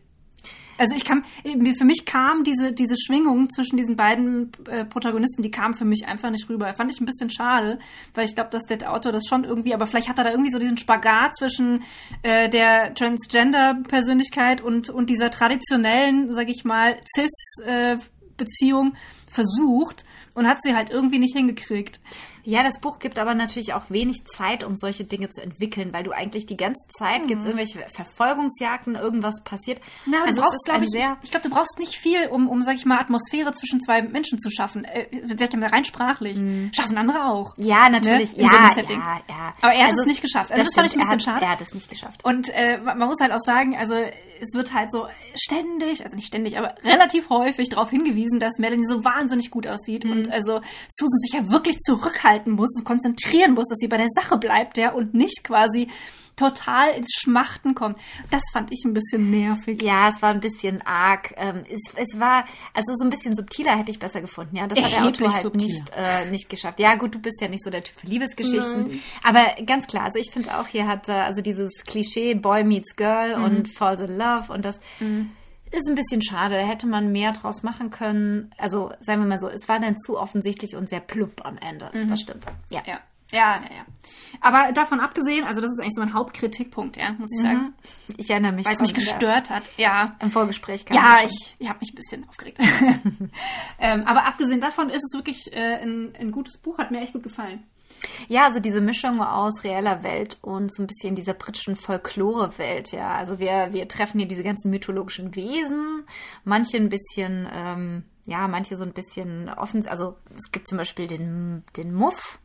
Also 0.77 0.95
ich 0.95 1.05
kam, 1.05 1.23
für 1.43 1.85
mich 1.85 2.05
kam 2.05 2.43
diese, 2.43 2.73
diese 2.73 2.95
Schwingung 2.97 3.49
zwischen 3.49 3.77
diesen 3.77 3.95
beiden 3.95 4.51
äh, 4.69 4.83
Protagonisten, 4.83 5.41
die 5.41 5.51
kam 5.51 5.73
für 5.73 5.85
mich 5.85 6.05
einfach 6.05 6.29
nicht 6.29 6.49
rüber. 6.49 6.73
Fand 6.73 6.91
ich 6.91 6.99
ein 6.99 7.05
bisschen 7.05 7.29
schade, 7.29 7.79
weil 8.13 8.25
ich 8.25 8.35
glaube, 8.35 8.49
dass 8.49 8.63
der 8.63 8.91
Autor 8.91 9.13
das 9.13 9.25
schon 9.25 9.45
irgendwie, 9.45 9.73
aber 9.73 9.85
vielleicht 9.85 10.09
hat 10.09 10.17
er 10.17 10.25
da 10.25 10.31
irgendwie 10.31 10.51
so 10.51 10.59
diesen 10.59 10.77
Spagat 10.77 11.37
zwischen 11.37 11.83
äh, 12.23 12.49
der 12.49 12.93
Transgender-Persönlichkeit 12.93 14.61
und, 14.61 14.89
und 14.89 15.09
dieser 15.09 15.29
traditionellen, 15.29 16.33
sag 16.33 16.49
ich 16.49 16.65
mal, 16.65 16.97
Cis-Beziehung 17.15 18.95
versucht 19.31 20.03
und 20.33 20.47
hat 20.47 20.61
sie 20.61 20.75
halt 20.75 20.89
irgendwie 20.89 21.19
nicht 21.19 21.35
hingekriegt. 21.35 22.01
Ja, 22.45 22.63
das 22.63 22.79
Buch 22.79 22.99
gibt 22.99 23.19
aber 23.19 23.33
natürlich 23.33 23.73
auch 23.73 23.83
wenig 23.89 24.25
Zeit, 24.25 24.63
um 24.63 24.75
solche 24.75 25.03
Dinge 25.03 25.29
zu 25.29 25.41
entwickeln, 25.41 25.91
weil 25.93 26.03
du 26.03 26.11
eigentlich 26.11 26.45
die 26.45 26.57
ganze 26.57 26.85
Zeit 26.97 27.27
gibt's 27.27 27.45
irgendwelche 27.45 27.85
Verfolgungsjagden, 27.93 28.95
irgendwas 28.95 29.43
passiert. 29.43 29.81
Na, 30.05 30.21
also 30.23 30.33
du 30.33 30.37
es 30.37 30.43
brauchst, 30.43 30.65
glaube 30.65 30.83
ich, 30.83 30.91
sehr 30.91 31.17
ich 31.23 31.31
glaube, 31.31 31.49
du 31.49 31.53
brauchst 31.53 31.79
nicht 31.79 31.95
viel, 31.95 32.27
um, 32.27 32.47
um, 32.47 32.61
sag 32.61 32.75
ich 32.75 32.85
mal, 32.85 32.99
Atmosphäre 32.99 33.51
zwischen 33.53 33.81
zwei 33.81 34.01
Menschen 34.01 34.39
zu 34.39 34.49
schaffen. 34.49 34.85
Äh, 34.85 35.07
selbst 35.25 35.55
rein 35.55 35.85
sprachlich. 35.85 36.37
Schaffen 36.75 36.97
andere 36.97 37.25
auch. 37.25 37.53
ja, 37.57 37.89
natürlich. 37.89 38.35
Ne? 38.35 38.43
In 38.43 38.45
Ja, 38.45 38.51
so 38.51 38.57
einem 38.57 38.69
Setting. 38.73 38.99
ja, 38.99 39.19
ja. 39.29 39.53
Aber 39.61 39.73
er 39.73 39.83
hat 39.83 39.89
Also 39.91 40.01
es 40.01 40.07
nicht 40.07 40.21
geschafft. 40.21 40.51
Also 40.51 40.63
das, 40.63 40.73
fand 40.73 40.87
ich 40.87 40.95
ein 40.95 40.99
bisschen 40.99 41.11
er 41.11 41.13
hat, 41.13 41.21
schade. 41.23 41.45
Er 41.45 41.51
hat 41.51 41.61
es 41.61 41.73
nicht 41.73 41.89
geschafft. 41.89 42.23
Und 42.23 42.49
äh, 42.49 42.79
man 42.79 42.99
muss 42.99 43.17
halt 43.21 43.31
auch 43.31 43.39
sagen, 43.39 43.75
also 43.75 43.95
es 43.95 44.53
wird 44.53 44.73
halt 44.73 44.91
so 44.91 45.07
ständig, 45.35 46.03
also 46.03 46.15
nicht 46.15 46.27
ständig, 46.27 46.57
aber 46.57 46.75
relativ 46.83 47.29
häufig 47.29 47.69
darauf 47.69 47.89
hingewiesen, 47.89 48.39
dass 48.39 48.59
Melanie 48.59 48.85
so 48.85 49.03
wahnsinnig 49.03 49.49
gut 49.49 49.67
aussieht 49.67 50.05
und 50.05 50.31
also 50.31 50.61
Susan 50.89 51.19
sich 51.19 51.33
ja 51.33 51.49
wirklich 51.49 51.77
zurückhalten 52.35 52.53
muss 52.53 52.75
und 52.77 52.83
konzentrieren 52.83 53.53
muss, 53.53 53.67
dass 53.67 53.79
sie 53.79 53.87
bei 53.87 53.97
der 53.97 54.09
Sache 54.09 54.37
bleibt, 54.37 54.77
ja, 54.77 54.91
und 54.91 55.13
nicht 55.13 55.43
quasi 55.43 55.89
total 56.35 56.89
ins 56.89 57.13
Schmachten 57.17 57.75
kommt. 57.75 57.97
Das 58.29 58.43
fand 58.51 58.69
ich 58.73 58.83
ein 58.83 58.93
bisschen 58.93 59.31
nervig. 59.31 59.81
Ja, 59.81 60.09
es 60.09 60.21
war 60.21 60.31
ein 60.31 60.41
bisschen 60.41 60.81
arg. 60.81 61.33
Ähm, 61.37 61.63
es, 61.71 61.79
es 61.95 62.19
war, 62.19 62.43
also 62.73 62.93
so 62.93 63.05
ein 63.05 63.09
bisschen 63.09 63.33
subtiler 63.33 63.77
hätte 63.77 63.89
ich 63.89 63.99
besser 63.99 64.19
gefunden. 64.19 64.57
Ja, 64.57 64.67
das 64.67 64.77
hat 64.77 64.91
der 64.91 64.99
Erheblich 64.99 65.29
Autor 65.29 65.33
halt 65.33 65.43
subtiler. 65.43 65.65
nicht, 65.65 65.93
äh, 65.95 66.31
nicht 66.31 66.49
geschafft. 66.49 66.81
Ja, 66.81 66.95
gut, 66.95 67.15
du 67.15 67.19
bist 67.19 67.39
ja 67.39 67.47
nicht 67.47 67.63
so 67.63 67.69
der 67.69 67.85
Typ 67.85 67.97
für 68.01 68.07
Liebesgeschichten. 68.07 68.99
Aber 69.23 69.45
ganz 69.65 69.87
klar, 69.87 70.03
also 70.03 70.19
ich 70.19 70.29
finde 70.33 70.59
auch, 70.59 70.67
hier 70.67 70.87
hat 70.87 71.07
äh, 71.07 71.13
also 71.13 71.39
dieses 71.39 71.71
Klischee 71.87 72.33
Boy 72.33 72.65
meets 72.65 72.97
Girl 72.97 73.35
und 73.35 73.69
Falls 73.73 74.01
in 74.01 74.17
Love 74.17 74.51
und 74.51 74.65
das 74.65 74.81
ist 75.75 75.89
ein 75.89 75.95
bisschen 75.95 76.21
schade. 76.21 76.55
Da 76.55 76.61
hätte 76.61 76.87
man 76.87 77.11
mehr 77.11 77.31
draus 77.31 77.63
machen 77.63 77.89
können. 77.89 78.51
Also, 78.57 78.91
sagen 78.99 79.21
wir 79.21 79.27
mal 79.27 79.39
so, 79.39 79.47
es 79.49 79.67
war 79.67 79.79
dann 79.79 79.97
zu 79.99 80.17
offensichtlich 80.17 80.75
und 80.75 80.89
sehr 80.89 80.99
plump 80.99 81.45
am 81.45 81.57
Ende. 81.57 81.89
Das 82.07 82.21
stimmt. 82.21 82.45
Ja. 82.69 82.81
Ja. 82.85 82.99
Ja, 83.31 83.55
ja, 83.55 83.77
ja. 83.77 83.85
Aber 84.39 84.71
davon 84.71 84.99
abgesehen, 84.99 85.45
also 85.45 85.59
das 85.59 85.71
ist 85.71 85.79
eigentlich 85.79 85.95
so 85.95 86.01
mein 86.01 86.13
Hauptkritikpunkt, 86.13 86.97
ja, 86.97 87.11
muss 87.13 87.31
ich 87.35 87.41
sagen. 87.41 87.73
Ich 88.17 88.29
erinnere 88.29 88.53
mich. 88.53 88.65
Weil 88.67 88.75
es 88.75 88.81
mich 88.81 88.93
gestört 88.93 89.49
hat. 89.49 89.63
Ja. 89.77 90.15
Im 90.21 90.31
Vorgespräch 90.31 90.85
Ja, 90.91 91.21
das 91.21 91.21
schon. 91.21 91.29
ich, 91.31 91.55
ich 91.59 91.69
habe 91.69 91.79
mich 91.79 91.91
ein 91.91 91.95
bisschen 91.95 92.29
aufgeregt. 92.29 92.59
ähm, 93.79 94.03
aber 94.03 94.25
abgesehen 94.25 94.61
davon 94.61 94.89
ist 94.89 95.03
es 95.03 95.13
wirklich 95.17 95.51
äh, 95.51 95.81
ein, 95.81 96.13
ein 96.17 96.31
gutes 96.31 96.57
Buch, 96.57 96.77
hat 96.77 96.91
mir 96.91 97.01
echt 97.01 97.13
gut 97.13 97.23
gefallen. 97.23 97.63
Ja, 98.27 98.45
also 98.45 98.59
diese 98.59 98.81
Mischung 98.81 99.21
aus 99.21 99.63
reeller 99.63 100.03
Welt 100.03 100.37
und 100.41 100.73
so 100.73 100.83
ein 100.83 100.87
bisschen 100.87 101.15
dieser 101.15 101.33
britischen 101.33 101.75
Folklore-Welt, 101.75 102.91
ja. 102.91 103.15
Also 103.15 103.39
wir, 103.39 103.69
wir 103.71 103.87
treffen 103.87 104.19
hier 104.19 104.27
diese 104.27 104.43
ganzen 104.43 104.71
mythologischen 104.71 105.35
Wesen, 105.35 106.05
manche 106.43 106.77
ein 106.77 106.89
bisschen, 106.89 107.47
ähm, 107.53 108.03
ja, 108.25 108.47
manche 108.47 108.77
so 108.77 108.83
ein 108.83 108.93
bisschen 108.93 109.49
offen, 109.49 109.85
also 109.87 110.15
es 110.35 110.51
gibt 110.51 110.67
zum 110.67 110.77
Beispiel 110.77 111.07
den, 111.07 111.63
den 111.77 111.93
Muff. 111.93 112.39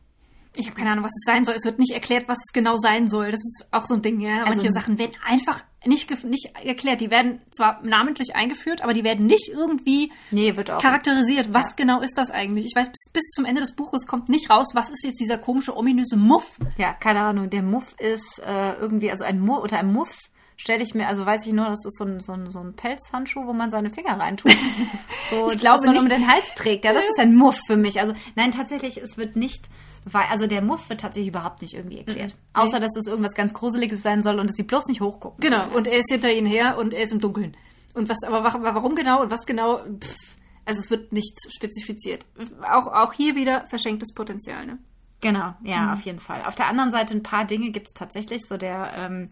Ich 0.53 0.65
habe 0.67 0.75
keine 0.75 0.91
Ahnung, 0.91 1.05
was 1.05 1.13
es 1.15 1.23
sein 1.25 1.45
soll. 1.45 1.55
Es 1.55 1.63
wird 1.63 1.79
nicht 1.79 1.91
erklärt, 1.93 2.27
was 2.27 2.37
es 2.39 2.51
genau 2.51 2.75
sein 2.75 3.07
soll. 3.07 3.31
Das 3.31 3.39
ist 3.39 3.65
auch 3.71 3.85
so 3.85 3.93
ein 3.93 4.01
Ding, 4.01 4.19
ja. 4.19 4.43
Manche 4.43 4.67
Also- 4.67 4.73
Sachen 4.79 4.97
werden 4.99 5.13
einfach 5.25 5.63
nicht, 5.85 6.09
nicht 6.25 6.49
erklärt. 6.61 6.99
Die 6.99 7.09
werden 7.09 7.41
zwar 7.51 7.81
namentlich 7.83 8.35
eingeführt, 8.35 8.81
aber 8.83 8.91
die 8.93 9.03
werden 9.05 9.25
nicht 9.27 9.47
irgendwie 9.49 10.11
Nee, 10.29 10.57
wird 10.57 10.69
auch. 10.69 10.81
charakterisiert. 10.81 11.53
Was 11.53 11.75
genau 11.77 12.01
ist 12.01 12.17
das 12.17 12.31
eigentlich? 12.31 12.65
Ich 12.65 12.75
weiß, 12.75 12.89
bis, 12.89 13.11
bis 13.13 13.23
zum 13.29 13.45
Ende 13.45 13.61
des 13.61 13.73
Buches 13.75 14.05
kommt 14.05 14.27
nicht 14.27 14.49
raus, 14.49 14.71
was 14.73 14.91
ist 14.91 15.05
jetzt 15.05 15.21
dieser 15.21 15.37
komische, 15.37 15.75
ominöse 15.77 16.17
Muff. 16.17 16.57
Ja, 16.77 16.93
keine 16.93 17.21
Ahnung, 17.21 17.49
der 17.49 17.63
Muff 17.63 17.95
ist 17.97 18.39
äh, 18.45 18.73
irgendwie, 18.73 19.09
also 19.09 19.23
ein 19.23 19.39
Muff 19.39 19.63
oder 19.63 19.79
ein 19.79 19.91
Muff 19.93 20.09
stelle 20.57 20.83
ich 20.83 20.93
mir, 20.93 21.07
also 21.07 21.25
weiß 21.25 21.47
ich 21.47 21.53
nur, 21.53 21.65
das 21.69 21.83
ist 21.85 21.97
so 21.97 22.03
ein, 22.03 22.19
so 22.19 22.33
ein, 22.33 22.51
so 22.51 22.59
ein 22.59 22.75
Pelzhandschuh, 22.75 23.47
wo 23.47 23.53
man 23.53 23.71
seine 23.71 23.89
Finger 23.89 24.19
reintut. 24.19 24.51
So, 25.31 25.47
Ich 25.47 25.57
glaube 25.59 25.85
man 25.85 25.95
nicht- 25.95 26.03
um 26.03 26.09
den 26.09 26.27
Hals 26.29 26.43
trägt. 26.55 26.83
Ja, 26.83 26.91
das 26.93 27.03
ist 27.03 27.17
ein 27.19 27.33
Muff 27.35 27.57
für 27.65 27.77
mich. 27.77 28.01
Also 28.01 28.13
nein, 28.35 28.51
tatsächlich, 28.51 28.97
es 28.97 29.17
wird 29.17 29.37
nicht, 29.37 29.69
weil, 30.05 30.23
also 30.29 30.47
der 30.47 30.61
Muff 30.61 30.89
wird 30.89 31.01
tatsächlich 31.01 31.29
überhaupt 31.29 31.61
nicht 31.61 31.73
irgendwie 31.73 31.99
erklärt. 31.99 32.35
Außer, 32.53 32.79
dass 32.79 32.95
es 32.95 33.07
irgendwas 33.07 33.33
ganz 33.33 33.53
Gruseliges 33.53 34.01
sein 34.01 34.23
soll 34.23 34.39
und 34.39 34.47
dass 34.49 34.55
sie 34.55 34.63
bloß 34.63 34.87
nicht 34.87 35.01
hochgucken. 35.01 35.39
Genau, 35.41 35.67
und 35.75 35.87
er 35.87 35.99
ist 35.99 36.11
hinter 36.11 36.31
ihnen 36.31 36.47
her 36.47 36.77
und 36.77 36.93
er 36.93 37.01
ist 37.03 37.13
im 37.13 37.19
Dunkeln. 37.19 37.55
Und 37.93 38.09
was, 38.09 38.17
aber 38.25 38.43
wa- 38.43 38.59
warum 38.61 38.95
genau 38.95 39.21
und 39.21 39.31
was 39.31 39.45
genau, 39.45 39.77
pff, 39.99 40.35
also 40.65 40.79
es 40.79 40.89
wird 40.89 41.11
nicht 41.11 41.37
spezifiziert. 41.53 42.25
Auch, 42.61 42.87
auch 42.87 43.13
hier 43.13 43.35
wieder 43.35 43.65
verschenktes 43.67 44.13
Potenzial, 44.13 44.65
ne? 44.65 44.77
Genau, 45.21 45.53
ja, 45.63 45.93
auf 45.93 46.01
jeden 46.01 46.19
Fall. 46.19 46.43
Auf 46.45 46.55
der 46.55 46.67
anderen 46.67 46.91
Seite 46.91 47.13
ein 47.13 47.21
paar 47.21 47.45
Dinge 47.45 47.69
gibt 47.69 47.87
es 47.89 47.93
tatsächlich. 47.93 48.41
So 48.47 48.57
der, 48.57 48.91
ähm, 48.97 49.29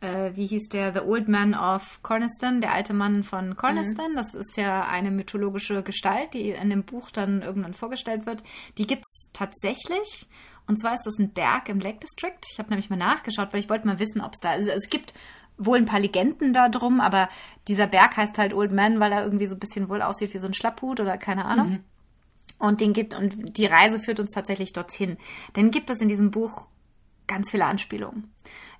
äh, 0.00 0.30
wie 0.34 0.46
hieß 0.46 0.68
der, 0.68 0.92
The 0.92 1.00
Old 1.00 1.28
Man 1.28 1.54
of 1.54 2.00
Corniston, 2.02 2.60
der 2.60 2.72
alte 2.72 2.94
Mann 2.94 3.24
von 3.24 3.56
Corniston. 3.56 4.14
Das 4.14 4.34
ist 4.34 4.56
ja 4.56 4.86
eine 4.86 5.10
mythologische 5.10 5.82
Gestalt, 5.82 6.34
die 6.34 6.50
in 6.50 6.70
dem 6.70 6.84
Buch 6.84 7.10
dann 7.10 7.42
irgendwann 7.42 7.74
vorgestellt 7.74 8.26
wird. 8.26 8.42
Die 8.78 8.86
gibt 8.86 9.04
es 9.06 9.30
tatsächlich. 9.32 10.28
Und 10.66 10.78
zwar 10.78 10.94
ist 10.94 11.04
das 11.06 11.18
ein 11.18 11.32
Berg 11.32 11.68
im 11.68 11.80
Lake 11.80 12.00
District. 12.00 12.38
Ich 12.50 12.58
habe 12.58 12.70
nämlich 12.70 12.90
mal 12.90 12.96
nachgeschaut, 12.96 13.52
weil 13.52 13.60
ich 13.60 13.70
wollte 13.70 13.86
mal 13.86 13.98
wissen, 13.98 14.20
ob 14.20 14.32
es 14.32 14.40
da, 14.40 14.50
also 14.50 14.70
es 14.70 14.88
gibt 14.88 15.14
wohl 15.58 15.78
ein 15.78 15.86
paar 15.86 16.00
Legenden 16.00 16.52
da 16.52 16.68
drum, 16.68 17.00
aber 17.00 17.30
dieser 17.68 17.86
Berg 17.86 18.16
heißt 18.16 18.36
halt 18.36 18.52
Old 18.52 18.72
Man, 18.72 19.00
weil 19.00 19.12
er 19.12 19.24
irgendwie 19.24 19.46
so 19.46 19.54
ein 19.54 19.60
bisschen 19.60 19.88
wohl 19.88 20.02
aussieht 20.02 20.34
wie 20.34 20.38
so 20.38 20.46
ein 20.46 20.54
Schlapphut 20.54 21.00
oder 21.00 21.16
keine 21.16 21.44
Ahnung. 21.46 21.84
Und 22.58 22.80
den 22.80 22.92
gibt, 22.92 23.14
und 23.14 23.56
die 23.58 23.66
Reise 23.66 23.98
führt 23.98 24.20
uns 24.20 24.32
tatsächlich 24.32 24.72
dorthin. 24.72 25.18
Denn 25.56 25.70
gibt 25.70 25.90
es 25.90 26.00
in 26.00 26.08
diesem 26.08 26.30
Buch 26.30 26.68
ganz 27.26 27.50
viele 27.50 27.66
Anspielungen. 27.66 28.32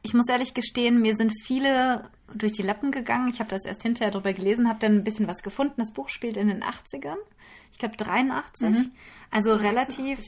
Ich 0.07 0.15
muss 0.15 0.29
ehrlich 0.29 0.55
gestehen, 0.55 1.01
mir 1.03 1.17
sind 1.17 1.33
viele 1.43 2.09
durch 2.33 2.53
die 2.53 2.63
Lappen 2.63 2.93
gegangen. 2.93 3.29
Ich 3.33 3.41
habe 3.41 3.51
das 3.51 3.65
erst 3.65 3.83
hinterher 3.83 4.13
drüber 4.13 4.33
gelesen, 4.33 4.69
habe 4.69 4.79
dann 4.79 4.93
ein 4.93 5.05
bisschen 5.05 5.27
was 5.27 5.43
gefunden. 5.43 5.75
Das 5.79 5.93
Buch 5.93 6.09
spielt 6.09 6.37
in 6.37 6.47
den 6.47 6.63
80ern. 6.63 7.17
Ich 7.73 7.79
glaube 7.79 7.97
83. 7.97 8.77
Also 9.33 9.55
relativ, 9.57 10.19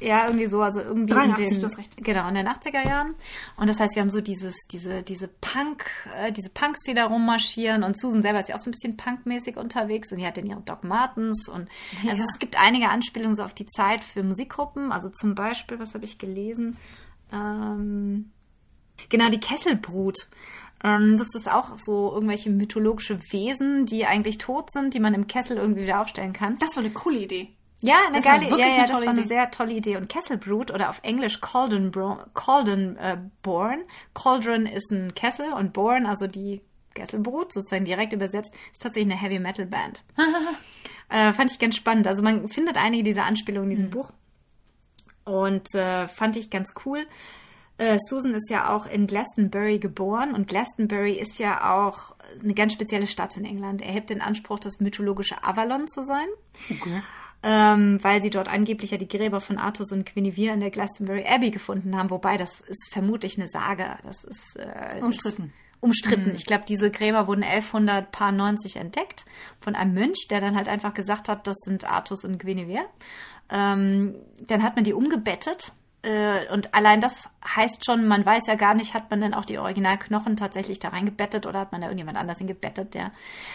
ja, 0.00 0.24
irgendwie 0.26 0.46
so, 0.46 0.62
also 0.62 0.80
irgendwie 0.80 1.12
83, 1.12 1.44
in 1.44 1.50
den, 1.52 1.60
du 1.60 1.66
hast 1.66 1.78
recht. 1.78 1.96
Genau, 1.98 2.26
in 2.28 2.34
den 2.34 2.48
80er 2.48 2.88
Jahren. 2.88 3.14
Und 3.56 3.68
das 3.68 3.78
heißt, 3.78 3.94
wir 3.94 4.00
haben 4.00 4.10
so 4.10 4.22
dieses, 4.22 4.54
diese, 4.72 5.02
diese 5.02 5.28
Punk, 5.28 5.84
äh, 6.16 6.32
diese 6.32 6.48
Punks, 6.48 6.80
die 6.86 6.94
da 6.94 7.04
rummarschieren. 7.04 7.82
Und 7.84 7.98
Susan 7.98 8.22
selber 8.22 8.40
ist 8.40 8.48
ja 8.48 8.54
auch 8.54 8.60
so 8.60 8.70
ein 8.70 8.72
bisschen 8.72 8.96
punkmäßig 8.96 9.58
unterwegs 9.58 10.10
und 10.12 10.18
die 10.18 10.26
hat 10.26 10.38
dann 10.38 10.46
ihre 10.46 10.62
Doc 10.62 10.82
Martens. 10.82 11.46
Und 11.48 11.68
also 12.08 12.22
Ja. 12.22 12.26
es 12.32 12.38
gibt 12.38 12.56
einige 12.58 12.88
Anspielungen 12.88 13.36
so 13.36 13.42
auf 13.44 13.52
die 13.54 13.66
Zeit 13.66 14.02
für 14.02 14.22
Musikgruppen. 14.22 14.90
Also 14.92 15.10
zum 15.10 15.34
Beispiel, 15.34 15.78
was 15.78 15.92
habe 15.94 16.04
ich 16.06 16.16
gelesen? 16.18 16.78
Ähm, 17.32 18.30
genau, 19.08 19.28
die 19.28 19.40
Kesselbrut. 19.40 20.28
Ähm, 20.82 21.16
das 21.16 21.34
ist 21.34 21.50
auch 21.50 21.78
so 21.78 22.12
irgendwelche 22.12 22.50
mythologische 22.50 23.18
Wesen, 23.30 23.86
die 23.86 24.04
eigentlich 24.06 24.38
tot 24.38 24.70
sind, 24.70 24.94
die 24.94 25.00
man 25.00 25.14
im 25.14 25.26
Kessel 25.26 25.56
irgendwie 25.56 25.82
wieder 25.82 26.00
aufstellen 26.00 26.32
kann. 26.32 26.56
Das 26.60 26.76
war 26.76 26.84
eine 26.84 26.92
coole 26.92 27.18
Idee. 27.18 27.54
Ja, 27.80 27.98
eine 28.06 28.16
Das 28.16 28.24
geile, 28.24 28.42
wirklich 28.42 28.60
ja, 28.60 28.66
ja, 28.66 28.74
eine 28.74 28.82
das 28.86 28.92
war 28.92 29.08
eine 29.08 29.20
Idee. 29.20 29.28
sehr 29.28 29.50
tolle 29.50 29.74
Idee. 29.74 29.96
Und 29.96 30.08
Kesselbrut 30.08 30.70
oder 30.70 30.88
auf 30.88 31.00
Englisch 31.02 31.40
Cauldron, 31.40 31.92
Cauldron 32.32 32.96
äh, 32.96 33.18
Born. 33.42 33.80
Cauldron 34.14 34.66
ist 34.66 34.90
ein 34.90 35.14
Kessel 35.14 35.52
und 35.52 35.72
Born, 35.74 36.06
also 36.06 36.26
die 36.26 36.62
Kesselbrut, 36.94 37.52
sozusagen 37.52 37.84
direkt 37.84 38.12
übersetzt, 38.12 38.54
ist 38.72 38.80
tatsächlich 38.82 39.12
eine 39.12 39.20
Heavy 39.20 39.38
Metal 39.38 39.66
Band. 39.66 40.02
äh, 41.10 41.32
fand 41.32 41.50
ich 41.50 41.58
ganz 41.58 41.76
spannend. 41.76 42.06
Also 42.06 42.22
man 42.22 42.48
findet 42.48 42.78
einige 42.78 43.02
dieser 43.02 43.24
Anspielungen 43.24 43.70
in 43.70 43.76
diesem 43.76 43.90
Buch. 43.90 44.12
Und 45.24 45.74
äh, 45.74 46.08
fand 46.08 46.36
ich 46.36 46.50
ganz 46.50 46.74
cool. 46.86 47.06
Äh, 47.76 47.98
Susan 47.98 48.34
ist 48.34 48.50
ja 48.50 48.74
auch 48.74 48.86
in 48.86 49.06
Glastonbury 49.06 49.78
geboren 49.78 50.34
und 50.34 50.46
Glastonbury 50.46 51.12
ist 51.12 51.38
ja 51.38 51.74
auch 51.74 52.14
eine 52.42 52.54
ganz 52.54 52.72
spezielle 52.72 53.06
Stadt 53.06 53.36
in 53.36 53.44
England. 53.44 53.82
Er 53.82 53.92
hebt 53.92 54.10
den 54.10 54.20
Anspruch, 54.20 54.60
das 54.60 54.80
mythologische 54.80 55.42
Avalon 55.42 55.88
zu 55.88 56.02
sein. 56.02 56.26
ähm, 57.46 57.98
weil 58.02 58.22
sie 58.22 58.30
dort 58.30 58.48
angeblich 58.48 58.90
ja 58.92 58.96
die 58.96 59.06
Gräber 59.06 59.38
von 59.40 59.58
Artus 59.58 59.92
und 59.92 60.12
Guinevere 60.12 60.54
in 60.54 60.60
der 60.60 60.70
Glastonbury 60.70 61.26
Abbey 61.26 61.50
gefunden 61.50 61.94
haben, 61.94 62.08
wobei 62.08 62.38
das 62.38 62.60
ist 62.62 62.88
vermutlich 62.90 63.38
eine 63.38 63.48
Sage. 63.48 63.98
Das 64.02 64.24
ist 64.24 64.56
äh, 64.56 65.00
umstritten. 65.02 65.52
Umstritten. 65.80 66.30
Mhm. 66.30 66.36
Ich 66.36 66.46
glaube, 66.46 66.64
diese 66.66 66.90
Gräber 66.90 67.26
wurden 67.26 67.42
1190 67.42 68.76
entdeckt 68.76 69.26
von 69.60 69.74
einem 69.74 69.92
Mönch, 69.92 70.26
der 70.30 70.40
dann 70.40 70.56
halt 70.56 70.68
einfach 70.68 70.94
gesagt 70.94 71.28
hat, 71.28 71.46
das 71.46 71.58
sind 71.58 71.84
Artus 71.84 72.24
und 72.24 72.42
Guinevere. 72.42 72.86
Ähm, 73.50 74.14
dann 74.46 74.62
hat 74.62 74.76
man 74.76 74.84
die 74.84 74.94
umgebettet 74.94 75.72
äh, 76.04 76.52
und 76.52 76.74
allein 76.74 77.00
das 77.00 77.28
heißt 77.44 77.84
schon, 77.84 78.06
man 78.06 78.24
weiß 78.24 78.46
ja 78.46 78.54
gar 78.54 78.74
nicht, 78.74 78.94
hat 78.94 79.10
man 79.10 79.20
denn 79.20 79.34
auch 79.34 79.44
die 79.44 79.58
Originalknochen 79.58 80.36
tatsächlich 80.36 80.78
da 80.78 80.88
reingebettet 80.88 81.46
oder 81.46 81.60
hat 81.60 81.72
man 81.72 81.80
da 81.80 81.88
irgendjemand 81.88 82.18
anders 82.18 82.38
hingebettet, 82.38 82.94
der, 82.94 83.12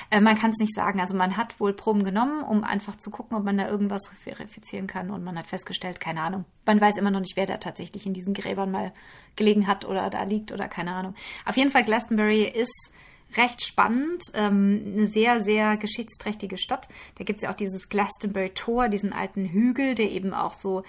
äh, 0.09 0.19
man 0.19 0.37
kann 0.37 0.51
es 0.51 0.57
nicht 0.57 0.75
sagen. 0.75 0.99
Also 0.99 1.15
man 1.15 1.37
hat 1.37 1.59
wohl 1.59 1.73
Proben 1.73 2.03
genommen, 2.03 2.43
um 2.43 2.63
einfach 2.63 2.97
zu 2.97 3.09
gucken, 3.11 3.37
ob 3.37 3.43
man 3.43 3.57
da 3.57 3.67
irgendwas 3.67 4.01
verifizieren 4.23 4.87
kann 4.87 5.11
und 5.11 5.23
man 5.23 5.37
hat 5.37 5.47
festgestellt, 5.47 5.99
keine 5.99 6.21
Ahnung. 6.21 6.45
Man 6.65 6.81
weiß 6.81 6.97
immer 6.97 7.11
noch 7.11 7.21
nicht, 7.21 7.37
wer 7.37 7.45
da 7.45 7.57
tatsächlich 7.57 8.05
in 8.05 8.13
diesen 8.13 8.33
Gräbern 8.33 8.71
mal 8.71 8.91
gelegen 9.35 9.67
hat 9.67 9.85
oder 9.85 10.09
da 10.09 10.23
liegt 10.23 10.51
oder 10.51 10.67
keine 10.67 10.93
Ahnung. 10.93 11.15
Auf 11.45 11.57
jeden 11.57 11.71
Fall 11.71 11.83
Glastonbury 11.83 12.43
ist 12.43 12.91
recht 13.37 13.63
spannend, 13.63 14.23
ähm, 14.33 14.93
eine 14.95 15.07
sehr, 15.07 15.43
sehr 15.43 15.77
geschichtsträchtige 15.77 16.57
Stadt. 16.57 16.87
Da 17.15 17.23
gibt 17.23 17.37
es 17.37 17.43
ja 17.43 17.51
auch 17.51 17.55
dieses 17.55 17.89
Glastonbury 17.89 18.51
Tor, 18.51 18.89
diesen 18.89 19.13
alten 19.13 19.45
Hügel, 19.45 19.95
der 19.95 20.09
eben 20.09 20.33
auch 20.33 20.53
so 20.53 20.83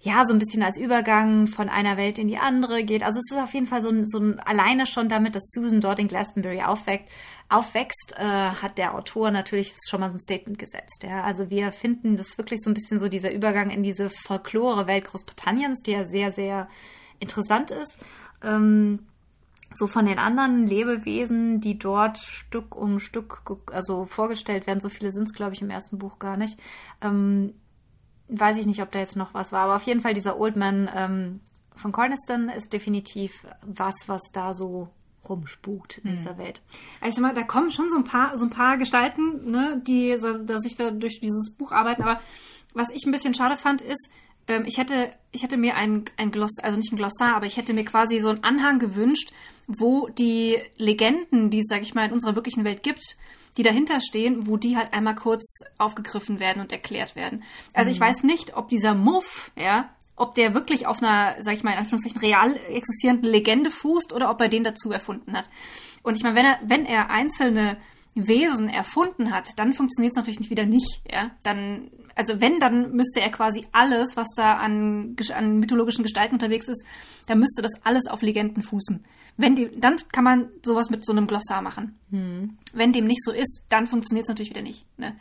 ja, 0.00 0.24
so 0.26 0.32
ein 0.32 0.38
bisschen 0.38 0.62
als 0.62 0.78
Übergang 0.78 1.48
von 1.48 1.68
einer 1.68 1.96
Welt 1.96 2.18
in 2.18 2.28
die 2.28 2.38
andere 2.38 2.84
geht. 2.84 3.02
Also 3.02 3.18
es 3.18 3.32
ist 3.32 3.42
auf 3.42 3.52
jeden 3.52 3.66
Fall 3.66 3.82
so 3.82 3.88
ein, 3.88 4.06
so 4.06 4.18
ein 4.18 4.38
alleine 4.38 4.86
schon 4.86 5.08
damit, 5.08 5.34
dass 5.34 5.50
Susan 5.50 5.80
dort 5.80 5.98
in 5.98 6.06
Glastonbury 6.06 6.62
aufweckt, 6.62 7.08
aufwächst, 7.48 8.14
äh, 8.16 8.22
hat 8.22 8.78
der 8.78 8.94
Autor 8.94 9.32
natürlich 9.32 9.74
schon 9.88 10.00
mal 10.00 10.10
so 10.10 10.16
ein 10.16 10.20
Statement 10.20 10.58
gesetzt. 10.58 11.02
Ja? 11.02 11.24
Also 11.24 11.50
wir 11.50 11.72
finden 11.72 12.16
das 12.16 12.38
wirklich 12.38 12.60
so 12.62 12.70
ein 12.70 12.74
bisschen 12.74 13.00
so 13.00 13.08
dieser 13.08 13.32
Übergang 13.32 13.70
in 13.70 13.82
diese 13.82 14.08
Folklore-Welt 14.08 15.06
Großbritanniens, 15.06 15.82
die 15.82 15.92
ja 15.92 16.04
sehr, 16.04 16.30
sehr 16.30 16.68
interessant 17.18 17.72
ist. 17.72 17.98
Ähm, 18.44 19.00
so 19.74 19.88
von 19.88 20.06
den 20.06 20.18
anderen 20.18 20.66
Lebewesen, 20.66 21.60
die 21.60 21.76
dort 21.76 22.18
Stück 22.18 22.76
um 22.76 23.00
Stück 23.00 23.42
also 23.72 24.04
vorgestellt 24.04 24.66
werden, 24.68 24.80
so 24.80 24.88
viele 24.88 25.10
sind 25.10 25.24
es, 25.24 25.34
glaube 25.34 25.54
ich, 25.54 25.60
im 25.60 25.70
ersten 25.70 25.98
Buch 25.98 26.20
gar 26.20 26.36
nicht. 26.36 26.58
Ähm, 27.02 27.54
weiß 28.28 28.58
ich 28.58 28.66
nicht, 28.66 28.82
ob 28.82 28.90
da 28.92 28.98
jetzt 28.98 29.16
noch 29.16 29.34
was 29.34 29.52
war, 29.52 29.62
aber 29.62 29.76
auf 29.76 29.82
jeden 29.82 30.00
Fall 30.00 30.14
dieser 30.14 30.38
Old 30.38 30.56
Man 30.56 30.90
ähm, 30.94 31.40
von 31.74 31.92
Corniston 31.92 32.48
ist 32.48 32.72
definitiv 32.72 33.46
was, 33.62 33.94
was 34.06 34.22
da 34.32 34.54
so 34.54 34.88
rumspukt 35.28 35.98
in 35.98 36.10
hm. 36.10 36.16
dieser 36.16 36.38
Welt. 36.38 36.62
Also 37.00 37.20
mal, 37.20 37.34
da 37.34 37.42
kommen 37.42 37.70
schon 37.70 37.88
so 37.88 37.96
ein 37.96 38.04
paar, 38.04 38.36
so 38.36 38.46
ein 38.46 38.50
paar 38.50 38.78
Gestalten, 38.78 39.50
ne, 39.50 39.80
die 39.86 40.16
da 40.44 40.58
sich 40.58 40.76
da 40.76 40.90
durch 40.90 41.20
dieses 41.20 41.50
Buch 41.50 41.72
arbeiten, 41.72 42.02
aber 42.02 42.20
was 42.74 42.90
ich 42.90 43.04
ein 43.06 43.12
bisschen 43.12 43.34
schade 43.34 43.56
fand, 43.56 43.80
ist, 43.80 44.10
ähm, 44.46 44.64
ich 44.66 44.78
hätte, 44.78 45.10
ich 45.32 45.42
hätte 45.42 45.56
mir 45.56 45.76
ein, 45.76 46.04
ein 46.16 46.30
Gloss, 46.30 46.58
also 46.62 46.76
nicht 46.76 46.92
ein 46.92 46.96
Glossar, 46.96 47.34
aber 47.34 47.46
ich 47.46 47.56
hätte 47.56 47.74
mir 47.74 47.84
quasi 47.84 48.18
so 48.18 48.30
einen 48.30 48.44
Anhang 48.44 48.78
gewünscht, 48.78 49.32
wo 49.66 50.08
die 50.08 50.58
Legenden, 50.76 51.50
die 51.50 51.60
es, 51.60 51.66
sag 51.68 51.82
ich 51.82 51.94
mal, 51.94 52.06
in 52.06 52.12
unserer 52.12 52.34
wirklichen 52.34 52.64
Welt 52.64 52.82
gibt, 52.82 53.16
die 53.56 53.62
dahinter 53.62 54.00
stehen, 54.00 54.46
wo 54.46 54.56
die 54.56 54.76
halt 54.76 54.92
einmal 54.92 55.14
kurz 55.14 55.60
aufgegriffen 55.78 56.40
werden 56.40 56.60
und 56.60 56.72
erklärt 56.72 57.16
werden. 57.16 57.42
Also 57.72 57.88
mhm. 57.88 57.94
ich 57.94 58.00
weiß 58.00 58.22
nicht, 58.24 58.56
ob 58.56 58.68
dieser 58.68 58.94
Muff, 58.94 59.50
ja, 59.56 59.90
ob 60.16 60.34
der 60.34 60.54
wirklich 60.54 60.86
auf 60.86 61.02
einer, 61.02 61.36
sag 61.38 61.54
ich 61.54 61.62
mal, 61.62 61.72
in 61.72 61.78
Anführungszeichen 61.78 62.20
real 62.20 62.56
existierenden 62.68 63.30
Legende 63.30 63.70
fußt 63.70 64.12
oder 64.12 64.30
ob 64.30 64.40
er 64.40 64.48
den 64.48 64.64
dazu 64.64 64.90
erfunden 64.90 65.36
hat. 65.36 65.48
Und 66.02 66.16
ich 66.16 66.22
meine, 66.22 66.36
wenn 66.36 66.44
er, 66.44 66.58
wenn 66.64 66.86
er 66.86 67.10
einzelne 67.10 67.78
Wesen 68.14 68.68
erfunden 68.68 69.32
hat, 69.32 69.58
dann 69.58 69.72
funktioniert 69.72 70.12
es 70.12 70.16
natürlich 70.16 70.40
nicht 70.40 70.50
wieder 70.50 70.66
nicht, 70.66 71.02
ja. 71.08 71.30
Dann, 71.44 71.90
also 72.16 72.40
wenn, 72.40 72.58
dann 72.58 72.92
müsste 72.92 73.20
er 73.20 73.30
quasi 73.30 73.66
alles, 73.72 74.16
was 74.16 74.28
da 74.36 74.54
an, 74.54 75.14
an 75.32 75.58
mythologischen 75.58 76.02
Gestalten 76.02 76.34
unterwegs 76.34 76.68
ist, 76.68 76.84
dann 77.26 77.38
müsste 77.38 77.62
das 77.62 77.80
alles 77.84 78.06
auf 78.06 78.22
Legenden 78.22 78.62
fußen. 78.62 79.04
Wenn 79.38 79.54
die, 79.54 79.70
dann 79.80 79.96
kann 80.12 80.24
man 80.24 80.50
sowas 80.64 80.90
mit 80.90 81.06
so 81.06 81.12
einem 81.12 81.28
Glossar 81.28 81.62
machen. 81.62 81.96
Hm. 82.10 82.58
Wenn 82.72 82.92
dem 82.92 83.06
nicht 83.06 83.22
so 83.22 83.30
ist, 83.30 83.64
dann 83.68 83.86
funktioniert 83.86 84.24
es 84.24 84.28
natürlich 84.28 84.50
wieder 84.50 84.62
nicht. 84.62 84.84
Ne? 84.98 85.16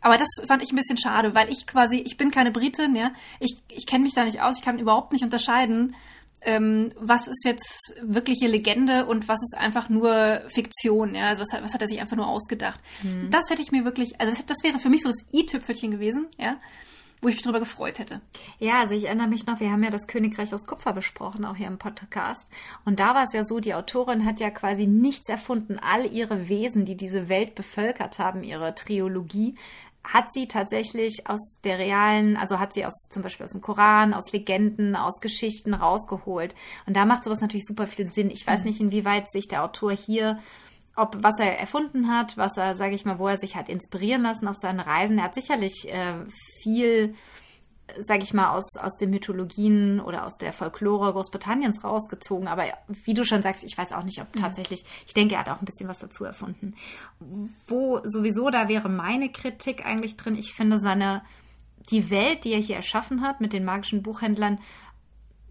Aber 0.00 0.16
das 0.16 0.28
fand 0.46 0.62
ich 0.62 0.70
ein 0.70 0.76
bisschen 0.76 0.96
schade, 0.96 1.34
weil 1.34 1.50
ich 1.50 1.66
quasi, 1.66 1.98
ich 1.98 2.16
bin 2.16 2.30
keine 2.30 2.52
Britin, 2.52 2.94
ja. 2.94 3.10
Ich, 3.40 3.56
ich 3.68 3.86
kenne 3.86 4.04
mich 4.04 4.14
da 4.14 4.24
nicht 4.24 4.40
aus, 4.40 4.56
ich 4.56 4.64
kann 4.64 4.78
überhaupt 4.78 5.12
nicht 5.12 5.24
unterscheiden, 5.24 5.96
ähm, 6.42 6.92
was 6.96 7.26
ist 7.26 7.44
jetzt 7.44 7.94
wirkliche 8.00 8.46
Legende 8.46 9.06
und 9.06 9.26
was 9.26 9.42
ist 9.42 9.58
einfach 9.58 9.88
nur 9.88 10.42
Fiktion, 10.46 11.16
ja. 11.16 11.26
Also 11.26 11.42
was 11.42 11.52
hat, 11.52 11.64
was 11.64 11.74
hat 11.74 11.82
er 11.82 11.88
sich 11.88 12.00
einfach 12.00 12.16
nur 12.16 12.28
ausgedacht. 12.28 12.78
Hm. 13.02 13.30
Das 13.30 13.50
hätte 13.50 13.62
ich 13.62 13.72
mir 13.72 13.84
wirklich, 13.84 14.20
also 14.20 14.32
das, 14.32 14.46
das 14.46 14.62
wäre 14.62 14.78
für 14.78 14.90
mich 14.90 15.02
so 15.02 15.08
das 15.08 15.26
i-Tüpfelchen 15.32 15.90
gewesen, 15.90 16.28
ja 16.38 16.56
wo 17.22 17.28
ich 17.28 17.36
mich 17.36 17.42
darüber 17.42 17.60
gefreut 17.60 17.98
hätte. 17.98 18.20
Ja, 18.58 18.80
also 18.80 18.94
ich 18.94 19.04
erinnere 19.04 19.28
mich 19.28 19.46
noch, 19.46 19.60
wir 19.60 19.70
haben 19.70 19.82
ja 19.82 19.90
das 19.90 20.06
Königreich 20.06 20.52
aus 20.52 20.66
Kupfer 20.66 20.92
besprochen, 20.92 21.44
auch 21.44 21.56
hier 21.56 21.66
im 21.66 21.78
Podcast. 21.78 22.46
Und 22.84 23.00
da 23.00 23.14
war 23.14 23.24
es 23.24 23.32
ja 23.32 23.44
so, 23.44 23.60
die 23.60 23.74
Autorin 23.74 24.24
hat 24.24 24.40
ja 24.40 24.50
quasi 24.50 24.86
nichts 24.86 25.28
erfunden. 25.28 25.78
All 25.78 26.06
ihre 26.06 26.48
Wesen, 26.48 26.84
die 26.84 26.96
diese 26.96 27.28
Welt 27.28 27.54
bevölkert 27.54 28.18
haben, 28.18 28.42
ihre 28.42 28.74
Triologie, 28.74 29.56
hat 30.04 30.32
sie 30.32 30.46
tatsächlich 30.46 31.24
aus 31.26 31.58
der 31.64 31.78
realen, 31.78 32.36
also 32.36 32.60
hat 32.60 32.74
sie 32.74 32.86
aus 32.86 33.08
zum 33.10 33.22
Beispiel 33.22 33.44
aus 33.44 33.52
dem 33.52 33.60
Koran, 33.60 34.14
aus 34.14 34.32
Legenden, 34.32 34.94
aus 34.94 35.20
Geschichten 35.20 35.74
rausgeholt. 35.74 36.54
Und 36.86 36.96
da 36.96 37.04
macht 37.04 37.24
sowas 37.24 37.40
natürlich 37.40 37.66
super 37.66 37.86
viel 37.86 38.12
Sinn. 38.12 38.30
Ich 38.30 38.46
weiß 38.46 38.60
mhm. 38.60 38.66
nicht, 38.66 38.80
inwieweit 38.80 39.30
sich 39.30 39.48
der 39.48 39.64
Autor 39.64 39.92
hier 39.92 40.38
ob 40.96 41.22
was 41.22 41.38
er 41.38 41.58
erfunden 41.58 42.08
hat, 42.08 42.36
was 42.38 42.56
er, 42.56 42.74
sage 42.74 42.94
ich 42.94 43.04
mal, 43.04 43.18
wo 43.18 43.28
er 43.28 43.38
sich 43.38 43.54
hat 43.54 43.68
inspirieren 43.68 44.22
lassen 44.22 44.48
auf 44.48 44.56
seinen 44.56 44.80
Reisen. 44.80 45.18
Er 45.18 45.24
hat 45.24 45.34
sicherlich 45.34 45.86
äh, 45.92 46.24
viel, 46.62 47.14
sage 47.98 48.22
ich 48.22 48.32
mal, 48.32 48.50
aus, 48.50 48.76
aus 48.78 48.96
den 48.96 49.10
Mythologien 49.10 50.00
oder 50.00 50.24
aus 50.24 50.38
der 50.38 50.54
Folklore 50.54 51.12
Großbritanniens 51.12 51.84
rausgezogen. 51.84 52.48
Aber 52.48 52.64
wie 53.04 53.12
du 53.12 53.24
schon 53.24 53.42
sagst, 53.42 53.62
ich 53.62 53.76
weiß 53.76 53.92
auch 53.92 54.04
nicht, 54.04 54.22
ob 54.22 54.34
mhm. 54.34 54.40
tatsächlich, 54.40 54.84
ich 55.06 55.12
denke, 55.12 55.34
er 55.34 55.40
hat 55.40 55.50
auch 55.50 55.60
ein 55.60 55.66
bisschen 55.66 55.88
was 55.88 55.98
dazu 55.98 56.24
erfunden. 56.24 56.74
Wo 57.66 58.00
sowieso, 58.04 58.48
da 58.48 58.68
wäre 58.68 58.88
meine 58.88 59.30
Kritik 59.30 59.84
eigentlich 59.84 60.16
drin. 60.16 60.34
Ich 60.34 60.54
finde 60.54 60.78
seine, 60.78 61.22
die 61.90 62.10
Welt, 62.10 62.44
die 62.44 62.52
er 62.52 62.60
hier 62.60 62.76
erschaffen 62.76 63.20
hat 63.20 63.42
mit 63.42 63.52
den 63.52 63.66
magischen 63.66 64.02
Buchhändlern, 64.02 64.60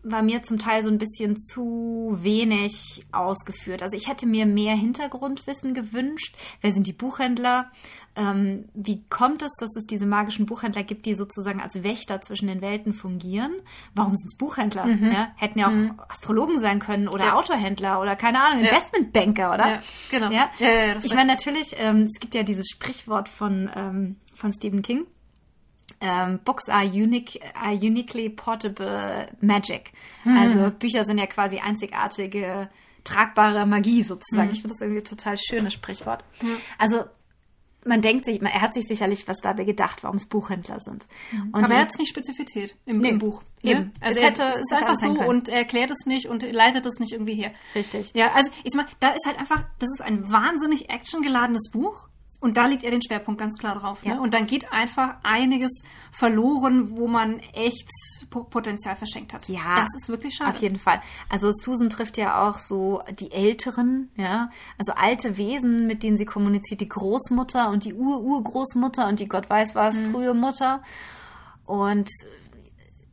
war 0.05 0.21
mir 0.21 0.43
zum 0.43 0.59
Teil 0.59 0.83
so 0.83 0.89
ein 0.89 0.97
bisschen 0.97 1.35
zu 1.35 2.17
wenig 2.21 3.03
ausgeführt. 3.11 3.81
Also 3.81 3.97
ich 3.97 4.07
hätte 4.07 4.27
mir 4.27 4.45
mehr 4.45 4.75
Hintergrundwissen 4.75 5.73
gewünscht. 5.73 6.35
Wer 6.61 6.71
sind 6.71 6.87
die 6.87 6.93
Buchhändler? 6.93 7.71
Ähm, 8.15 8.69
wie 8.73 9.03
kommt 9.09 9.41
es, 9.41 9.51
dass 9.59 9.75
es 9.75 9.85
diese 9.85 10.05
magischen 10.05 10.45
Buchhändler 10.45 10.83
gibt, 10.83 11.05
die 11.05 11.15
sozusagen 11.15 11.59
als 11.59 11.83
Wächter 11.83 12.21
zwischen 12.21 12.47
den 12.47 12.61
Welten 12.61 12.93
fungieren? 12.93 13.53
Warum 13.93 14.15
sind 14.15 14.27
es 14.27 14.37
Buchhändler? 14.37 14.85
Mhm. 14.85 15.11
Ja? 15.11 15.27
Hätten 15.35 15.59
ja 15.59 15.67
auch 15.67 15.71
mhm. 15.71 15.99
Astrologen 16.07 16.59
sein 16.59 16.79
können 16.79 17.07
oder 17.07 17.25
ja. 17.25 17.33
Autohändler 17.33 17.99
oder 17.99 18.15
keine 18.15 18.41
Ahnung, 18.41 18.59
Investmentbanker, 18.59 19.53
oder? 19.53 19.67
Ja, 19.67 19.81
genau. 20.11 20.31
Ja? 20.31 20.49
ich 21.03 21.13
meine 21.13 21.27
natürlich, 21.27 21.75
ähm, 21.77 22.03
es 22.03 22.19
gibt 22.19 22.35
ja 22.35 22.43
dieses 22.43 22.67
Sprichwort 22.69 23.27
von, 23.27 23.69
ähm, 23.75 24.15
von 24.33 24.53
Stephen 24.53 24.81
King 24.81 25.05
ähm, 26.05 26.39
Books 26.45 26.69
are, 26.69 26.85
unique, 26.85 27.39
are 27.55 27.73
uniquely 27.73 28.29
portable 28.29 29.27
magic. 29.41 29.91
Mhm. 30.23 30.37
Also 30.37 30.71
Bücher 30.71 31.03
sind 31.03 31.17
ja 31.17 31.25
quasi 31.25 31.57
einzigartige, 31.57 32.69
tragbare 33.03 33.65
Magie 33.65 34.03
sozusagen. 34.03 34.47
Mhm. 34.47 34.53
Ich 34.53 34.61
finde 34.61 34.75
das 34.75 34.81
irgendwie 34.81 35.01
ein 35.01 35.05
total 35.05 35.37
schönes 35.37 35.73
Sprichwort. 35.73 36.23
Ja. 36.41 36.49
Also 36.77 37.05
man 37.87 38.01
denkt 38.01 38.25
sich, 38.25 38.41
er 38.41 38.61
hat 38.61 38.73
sich 38.73 38.85
sicherlich 38.87 39.27
was 39.27 39.37
dabei 39.41 39.63
gedacht, 39.63 40.03
warum 40.03 40.17
es 40.17 40.27
Buchhändler 40.27 40.79
sind. 40.79 41.07
Mhm. 41.31 41.51
Und 41.53 41.63
Aber 41.63 41.73
er 41.73 41.81
hat 41.81 41.89
es 41.91 41.99
nicht 41.99 42.09
spezifiziert 42.09 42.75
im, 42.85 42.99
nee, 42.99 43.09
im 43.09 43.19
Buch. 43.19 43.41
Ne? 43.63 43.71
Eben. 43.71 43.93
Also 43.99 44.19
es, 44.19 44.25
hätte, 44.25 44.49
es 44.49 44.57
ist 44.57 44.73
einfach 44.73 44.95
so 44.95 45.13
können. 45.13 45.27
und 45.27 45.49
er 45.49 45.59
erklärt 45.59 45.91
es 45.91 46.05
nicht 46.05 46.27
und 46.27 46.43
leitet 46.51 46.85
es 46.85 46.99
nicht 46.99 47.13
irgendwie 47.13 47.35
her. 47.35 47.51
Richtig. 47.73 48.11
Ja, 48.13 48.31
also 48.33 48.51
ich 48.63 48.73
sag 48.73 48.85
mal, 48.85 48.91
da 48.99 49.09
ist 49.09 49.25
halt 49.25 49.39
einfach, 49.39 49.63
das 49.79 49.89
ist 49.91 50.01
ein 50.01 50.31
wahnsinnig 50.31 50.89
actiongeladenes 50.89 51.69
Buch. 51.71 52.09
Und 52.41 52.57
da 52.57 52.67
liegt 52.67 52.83
er 52.83 52.91
den 52.91 53.01
Schwerpunkt 53.01 53.39
ganz 53.39 53.57
klar 53.57 53.75
drauf. 53.75 54.03
Ne? 54.03 54.13
Ja. 54.13 54.19
Und 54.19 54.33
dann 54.33 54.45
geht 54.45 54.71
einfach 54.71 55.15
einiges 55.23 55.83
verloren, 56.11 56.95
wo 56.97 57.07
man 57.07 57.39
echt 57.53 57.89
Potenzial 58.29 58.95
verschenkt 58.95 59.33
hat. 59.33 59.47
Ja, 59.47 59.77
das 59.77 59.89
ist 59.95 60.09
wirklich 60.09 60.35
schade. 60.35 60.51
Auf 60.51 60.61
jeden 60.61 60.77
Fall. 60.77 61.01
Also 61.29 61.51
Susan 61.51 61.89
trifft 61.89 62.17
ja 62.17 62.47
auch 62.47 62.57
so 62.57 63.01
die 63.19 63.31
Älteren, 63.31 64.11
ja, 64.15 64.49
also 64.77 64.93
alte 64.93 65.37
Wesen, 65.37 65.87
mit 65.87 66.03
denen 66.03 66.17
sie 66.17 66.25
kommuniziert, 66.25 66.81
die 66.81 66.89
Großmutter 66.89 67.69
und 67.69 67.85
die 67.85 67.93
Ur-Urgroßmutter 67.93 69.07
und 69.07 69.19
die 69.19 69.27
Gott 69.27 69.49
weiß 69.49 69.73
was, 69.75 69.95
mhm. 69.95 70.11
frühe 70.11 70.33
Mutter. 70.33 70.83
Und 71.65 72.09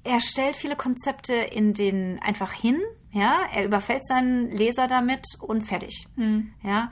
er 0.05 0.21
stellt 0.21 0.57
viele 0.57 0.77
Konzepte 0.77 1.35
in 1.35 1.75
den 1.75 2.19
einfach 2.21 2.53
hin, 2.53 2.81
ja, 3.13 3.43
er 3.53 3.65
überfällt 3.65 4.05
seinen 4.07 4.51
Leser 4.51 4.89
damit 4.89 5.25
und 5.41 5.63
fertig, 5.63 6.07
mhm. 6.17 6.53
ja. 6.63 6.91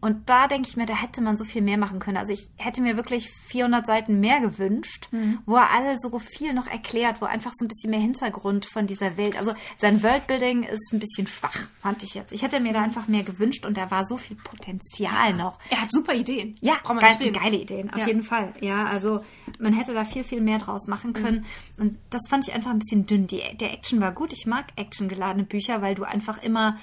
Und 0.00 0.30
da 0.30 0.46
denke 0.46 0.68
ich 0.68 0.76
mir, 0.76 0.86
da 0.86 0.94
hätte 0.94 1.20
man 1.20 1.36
so 1.36 1.44
viel 1.44 1.62
mehr 1.62 1.78
machen 1.78 1.98
können. 1.98 2.16
Also 2.16 2.32
ich 2.32 2.50
hätte 2.56 2.80
mir 2.80 2.96
wirklich 2.96 3.30
400 3.48 3.86
Seiten 3.86 4.20
mehr 4.20 4.40
gewünscht, 4.40 5.08
mhm. 5.10 5.40
wo 5.46 5.56
er 5.56 5.70
alle 5.70 5.98
so 5.98 6.18
viel 6.18 6.54
noch 6.54 6.66
erklärt, 6.66 7.20
wo 7.20 7.26
einfach 7.26 7.52
so 7.54 7.64
ein 7.64 7.68
bisschen 7.68 7.90
mehr 7.90 8.00
Hintergrund 8.00 8.66
von 8.66 8.86
dieser 8.86 9.16
Welt. 9.16 9.36
Also 9.38 9.54
sein 9.78 10.02
Worldbuilding 10.02 10.64
ist 10.64 10.92
ein 10.92 11.00
bisschen 11.00 11.26
schwach, 11.26 11.58
fand 11.80 12.02
ich 12.02 12.14
jetzt. 12.14 12.32
Ich 12.32 12.42
hätte 12.42 12.60
mir 12.60 12.72
da 12.72 12.82
einfach 12.82 13.08
mehr 13.08 13.22
gewünscht 13.22 13.66
und 13.66 13.76
da 13.76 13.90
war 13.90 14.04
so 14.04 14.16
viel 14.16 14.36
Potenzial 14.36 15.34
noch. 15.34 15.58
Er 15.68 15.82
hat 15.82 15.92
super 15.92 16.14
Ideen. 16.14 16.56
Ja, 16.60 16.78
geil, 16.82 17.32
geile 17.32 17.56
Ideen, 17.56 17.90
auf 17.92 18.00
ja. 18.00 18.06
jeden 18.06 18.22
Fall. 18.22 18.54
Ja, 18.60 18.86
also 18.86 19.22
man 19.58 19.72
hätte 19.72 19.92
da 19.92 20.04
viel, 20.04 20.24
viel 20.24 20.40
mehr 20.40 20.58
draus 20.58 20.86
machen 20.86 21.12
können. 21.12 21.44
Mhm. 21.76 21.82
Und 21.82 21.98
das 22.10 22.22
fand 22.28 22.48
ich 22.48 22.54
einfach 22.54 22.70
ein 22.70 22.78
bisschen 22.78 23.06
dünn. 23.06 23.26
Die, 23.26 23.42
der 23.58 23.72
Action 23.72 24.00
war 24.00 24.12
gut. 24.12 24.32
Ich 24.32 24.46
mag 24.46 24.66
actiongeladene 24.76 25.44
Bücher, 25.44 25.82
weil 25.82 25.94
du 25.94 26.04
einfach 26.04 26.42
immer 26.42 26.78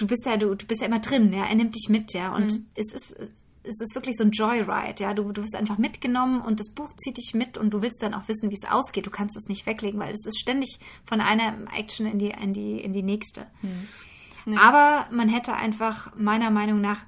du 0.00 0.06
bist 0.06 0.26
ja, 0.26 0.36
du, 0.36 0.54
du 0.54 0.66
bist 0.66 0.80
ja 0.80 0.86
immer 0.86 1.00
drin, 1.00 1.32
ja, 1.32 1.44
er 1.44 1.54
nimmt 1.54 1.74
dich 1.74 1.88
mit, 1.88 2.12
ja. 2.12 2.34
Und 2.34 2.52
mhm. 2.52 2.66
es 2.74 2.92
ist, 2.92 3.12
es 3.62 3.80
ist 3.80 3.94
wirklich 3.94 4.16
so 4.16 4.24
ein 4.24 4.30
Joyride, 4.30 5.02
ja. 5.02 5.14
Du, 5.14 5.30
du 5.32 5.42
wirst 5.42 5.54
einfach 5.54 5.78
mitgenommen 5.78 6.40
und 6.40 6.60
das 6.60 6.70
Buch 6.70 6.94
zieht 6.96 7.18
dich 7.18 7.34
mit 7.34 7.58
und 7.58 7.70
du 7.70 7.82
willst 7.82 8.02
dann 8.02 8.14
auch 8.14 8.26
wissen, 8.28 8.50
wie 8.50 8.54
es 8.54 8.70
ausgeht. 8.70 9.06
Du 9.06 9.10
kannst 9.10 9.36
es 9.36 9.48
nicht 9.48 9.66
weglegen, 9.66 10.00
weil 10.00 10.12
es 10.12 10.26
ist 10.26 10.40
ständig 10.40 10.78
von 11.04 11.20
einer 11.20 11.54
Action 11.76 12.06
in 12.06 12.18
die, 12.18 12.30
in 12.30 12.52
die, 12.52 12.80
in 12.80 12.92
die 12.92 13.02
nächste. 13.02 13.46
Mhm. 13.62 13.88
Nee. 14.46 14.56
Aber 14.56 15.06
man 15.12 15.28
hätte 15.28 15.54
einfach 15.54 16.16
meiner 16.16 16.50
Meinung 16.50 16.80
nach 16.80 17.00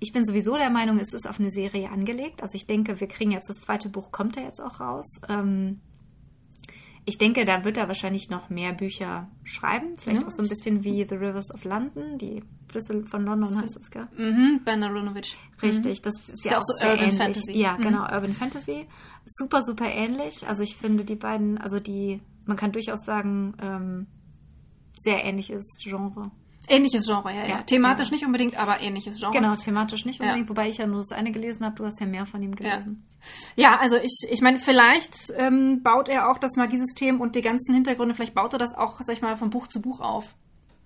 ich 0.00 0.12
bin 0.12 0.24
sowieso 0.24 0.58
der 0.58 0.68
Meinung, 0.68 0.98
es 0.98 1.14
ist 1.14 1.26
auf 1.26 1.40
eine 1.40 1.50
Serie 1.50 1.88
angelegt. 1.88 2.42
Also 2.42 2.56
ich 2.56 2.66
denke, 2.66 3.00
wir 3.00 3.08
kriegen 3.08 3.30
jetzt 3.30 3.48
das 3.48 3.60
zweite 3.60 3.88
Buch, 3.88 4.12
kommt 4.12 4.36
ja 4.36 4.42
jetzt 4.42 4.60
auch 4.60 4.78
raus. 4.78 5.20
Ähm, 5.30 5.80
ich 7.06 7.18
denke, 7.18 7.44
da 7.44 7.64
wird 7.64 7.76
er 7.76 7.88
wahrscheinlich 7.88 8.30
noch 8.30 8.48
mehr 8.48 8.72
Bücher 8.72 9.28
schreiben. 9.42 9.96
Vielleicht 9.98 10.22
ja. 10.22 10.28
auch 10.28 10.32
so 10.32 10.42
ein 10.42 10.48
bisschen 10.48 10.84
wie 10.84 11.06
The 11.06 11.16
Rivers 11.16 11.52
of 11.52 11.64
London, 11.64 12.18
die 12.18 12.42
Flüsse 12.68 13.04
von 13.06 13.24
London 13.24 13.60
heißt 13.60 13.76
es, 13.76 13.90
gell? 13.90 14.08
Mhm, 14.16 14.60
Ben 14.64 14.82
Aronovich. 14.82 15.36
Richtig, 15.62 16.02
das 16.02 16.14
ist, 16.14 16.30
ist 16.30 16.44
ja, 16.46 16.58
auch, 16.58 16.62
so 16.62 16.74
Urban 16.82 16.98
ähnlich. 16.98 17.18
Fantasy. 17.18 17.58
Ja, 17.58 17.76
mhm. 17.76 17.82
genau, 17.82 18.02
Urban 18.02 18.32
Fantasy. 18.32 18.86
Super, 19.26 19.62
super 19.62 19.86
ähnlich. 19.86 20.46
Also 20.48 20.62
ich 20.62 20.76
finde 20.76 21.04
die 21.04 21.14
beiden, 21.14 21.58
also 21.58 21.78
die, 21.78 22.20
man 22.46 22.56
kann 22.56 22.72
durchaus 22.72 23.04
sagen, 23.04 23.54
ähm, 23.60 24.06
sehr 24.96 25.24
ähnliches 25.24 25.76
Genre. 25.82 26.30
Ähnliches 26.68 27.06
Genre, 27.06 27.32
ja, 27.32 27.42
ja. 27.42 27.48
ja. 27.48 27.62
Thematisch 27.62 28.08
ja. 28.08 28.14
nicht 28.14 28.26
unbedingt, 28.26 28.56
aber 28.56 28.80
ähnliches 28.80 29.18
Genre. 29.18 29.32
Genau, 29.32 29.54
thematisch 29.56 30.04
nicht 30.04 30.20
unbedingt, 30.20 30.46
ja. 30.46 30.50
wobei 30.50 30.68
ich 30.68 30.78
ja 30.78 30.86
nur 30.86 30.98
das 30.98 31.12
eine 31.12 31.32
gelesen 31.32 31.64
habe, 31.64 31.76
du 31.76 31.84
hast 31.84 32.00
ja 32.00 32.06
mehr 32.06 32.26
von 32.26 32.42
ihm 32.42 32.54
gelesen. 32.54 33.06
Ja, 33.56 33.78
also 33.78 33.96
ich, 33.96 34.26
ich 34.28 34.40
meine, 34.42 34.58
vielleicht 34.58 35.32
ähm, 35.36 35.82
baut 35.82 36.08
er 36.08 36.30
auch 36.30 36.38
das 36.38 36.56
Magiesystem 36.56 37.20
und 37.20 37.36
die 37.36 37.40
ganzen 37.40 37.74
Hintergründe, 37.74 38.14
vielleicht 38.14 38.34
baut 38.34 38.52
er 38.52 38.58
das 38.58 38.74
auch, 38.74 39.00
sag 39.00 39.14
ich 39.16 39.22
mal, 39.22 39.36
von 39.36 39.50
Buch 39.50 39.66
zu 39.66 39.80
Buch 39.80 40.00
auf. 40.00 40.34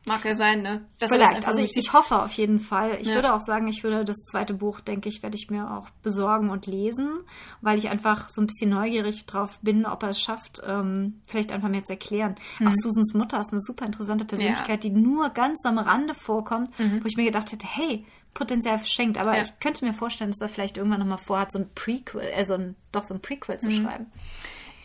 Mag 0.08 0.24
ja 0.24 0.34
sein, 0.34 0.62
ne? 0.62 0.84
Das 0.98 1.10
Vielleicht. 1.10 1.46
Also 1.46 1.60
ich, 1.60 1.76
ich, 1.76 1.92
hoffe 1.92 2.22
auf 2.22 2.32
jeden 2.32 2.58
Fall. 2.58 2.98
Ich 3.00 3.08
ja. 3.08 3.14
würde 3.14 3.34
auch 3.34 3.40
sagen, 3.40 3.68
ich 3.68 3.84
würde 3.84 4.04
das 4.04 4.16
zweite 4.24 4.54
Buch, 4.54 4.80
denke 4.80 5.08
ich, 5.08 5.22
werde 5.22 5.36
ich 5.36 5.50
mir 5.50 5.70
auch 5.70 5.88
besorgen 6.02 6.50
und 6.50 6.66
lesen, 6.66 7.20
weil 7.60 7.78
ich 7.78 7.88
einfach 7.88 8.28
so 8.28 8.40
ein 8.40 8.46
bisschen 8.46 8.70
neugierig 8.70 9.26
drauf 9.26 9.58
bin, 9.60 9.86
ob 9.86 10.02
er 10.02 10.10
es 10.10 10.20
schafft, 10.20 10.60
ähm, 10.66 11.20
vielleicht 11.28 11.52
einfach 11.52 11.68
mehr 11.68 11.84
zu 11.84 11.92
erklären. 11.92 12.34
Mhm. 12.58 12.68
Auch 12.68 12.74
Susans 12.74 13.14
Mutter 13.14 13.40
ist 13.40 13.52
eine 13.52 13.60
super 13.60 13.86
interessante 13.86 14.24
Persönlichkeit, 14.24 14.84
ja. 14.84 14.90
die 14.90 14.96
nur 14.96 15.30
ganz 15.30 15.64
am 15.64 15.78
Rande 15.78 16.14
vorkommt, 16.14 16.76
mhm. 16.78 17.02
wo 17.02 17.06
ich 17.06 17.16
mir 17.16 17.24
gedacht 17.24 17.52
hätte, 17.52 17.66
hey, 17.66 18.04
Potenzial 18.34 18.78
verschenkt. 18.78 19.18
Aber 19.18 19.34
ja. 19.34 19.42
ich 19.42 19.58
könnte 19.60 19.84
mir 19.84 19.92
vorstellen, 19.92 20.30
dass 20.30 20.40
er 20.40 20.48
vielleicht 20.48 20.76
irgendwann 20.76 21.00
nochmal 21.00 21.18
vorhat, 21.18 21.52
so 21.52 21.58
ein 21.58 21.68
Prequel, 21.74 22.32
also 22.36 22.54
ein, 22.54 22.76
doch 22.92 23.04
so 23.04 23.14
ein 23.14 23.20
Prequel 23.20 23.58
zu 23.58 23.68
mhm. 23.68 23.84
schreiben. 23.84 24.06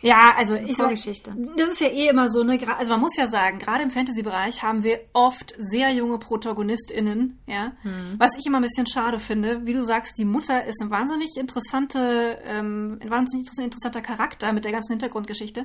Ja, 0.04 0.34
also 0.36 0.54
ich 0.54 0.76
Vorgeschichte. 0.76 1.34
das 1.56 1.68
ist 1.70 1.80
ja 1.80 1.88
eh 1.88 2.08
immer 2.08 2.28
so, 2.28 2.44
ne? 2.44 2.58
Also 2.76 2.92
man 2.92 3.00
muss 3.00 3.16
ja 3.16 3.26
sagen, 3.26 3.58
gerade 3.58 3.84
im 3.84 3.90
Fantasy-Bereich 3.90 4.62
haben 4.62 4.84
wir 4.84 5.00
oft 5.14 5.54
sehr 5.56 5.94
junge 5.94 6.18
ProtagonistInnen, 6.18 7.38
ja. 7.46 7.72
Hm. 7.80 8.16
Was 8.18 8.32
ich 8.38 8.44
immer 8.44 8.58
ein 8.58 8.64
bisschen 8.64 8.86
schade 8.86 9.18
finde. 9.18 9.64
Wie 9.64 9.72
du 9.72 9.82
sagst, 9.82 10.18
die 10.18 10.26
Mutter 10.26 10.62
ist 10.66 10.82
ein 10.82 10.90
wahnsinnig 10.90 11.38
interessante, 11.38 12.38
ähm, 12.44 12.98
ein 13.00 13.08
wahnsinnig 13.08 13.48
interessanter 13.58 14.02
Charakter 14.02 14.52
mit 14.52 14.66
der 14.66 14.72
ganzen 14.72 14.92
Hintergrundgeschichte. 14.92 15.64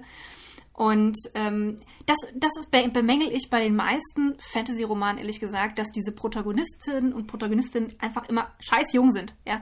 Und 0.71 1.17
ähm, 1.33 1.75
das, 2.05 2.19
das 2.33 2.53
ist, 2.57 2.71
bemängel 2.71 3.33
ich 3.33 3.49
bei 3.49 3.59
den 3.59 3.75
meisten 3.75 4.37
Fantasy-Romanen, 4.39 5.17
ehrlich 5.17 5.41
gesagt, 5.41 5.79
dass 5.79 5.91
diese 5.91 6.13
Protagonistinnen 6.13 7.11
und 7.11 7.27
Protagonistinnen 7.27 7.93
einfach 7.99 8.29
immer 8.29 8.53
scheiß 8.61 8.93
jung 8.93 9.11
sind, 9.11 9.35
ja. 9.45 9.61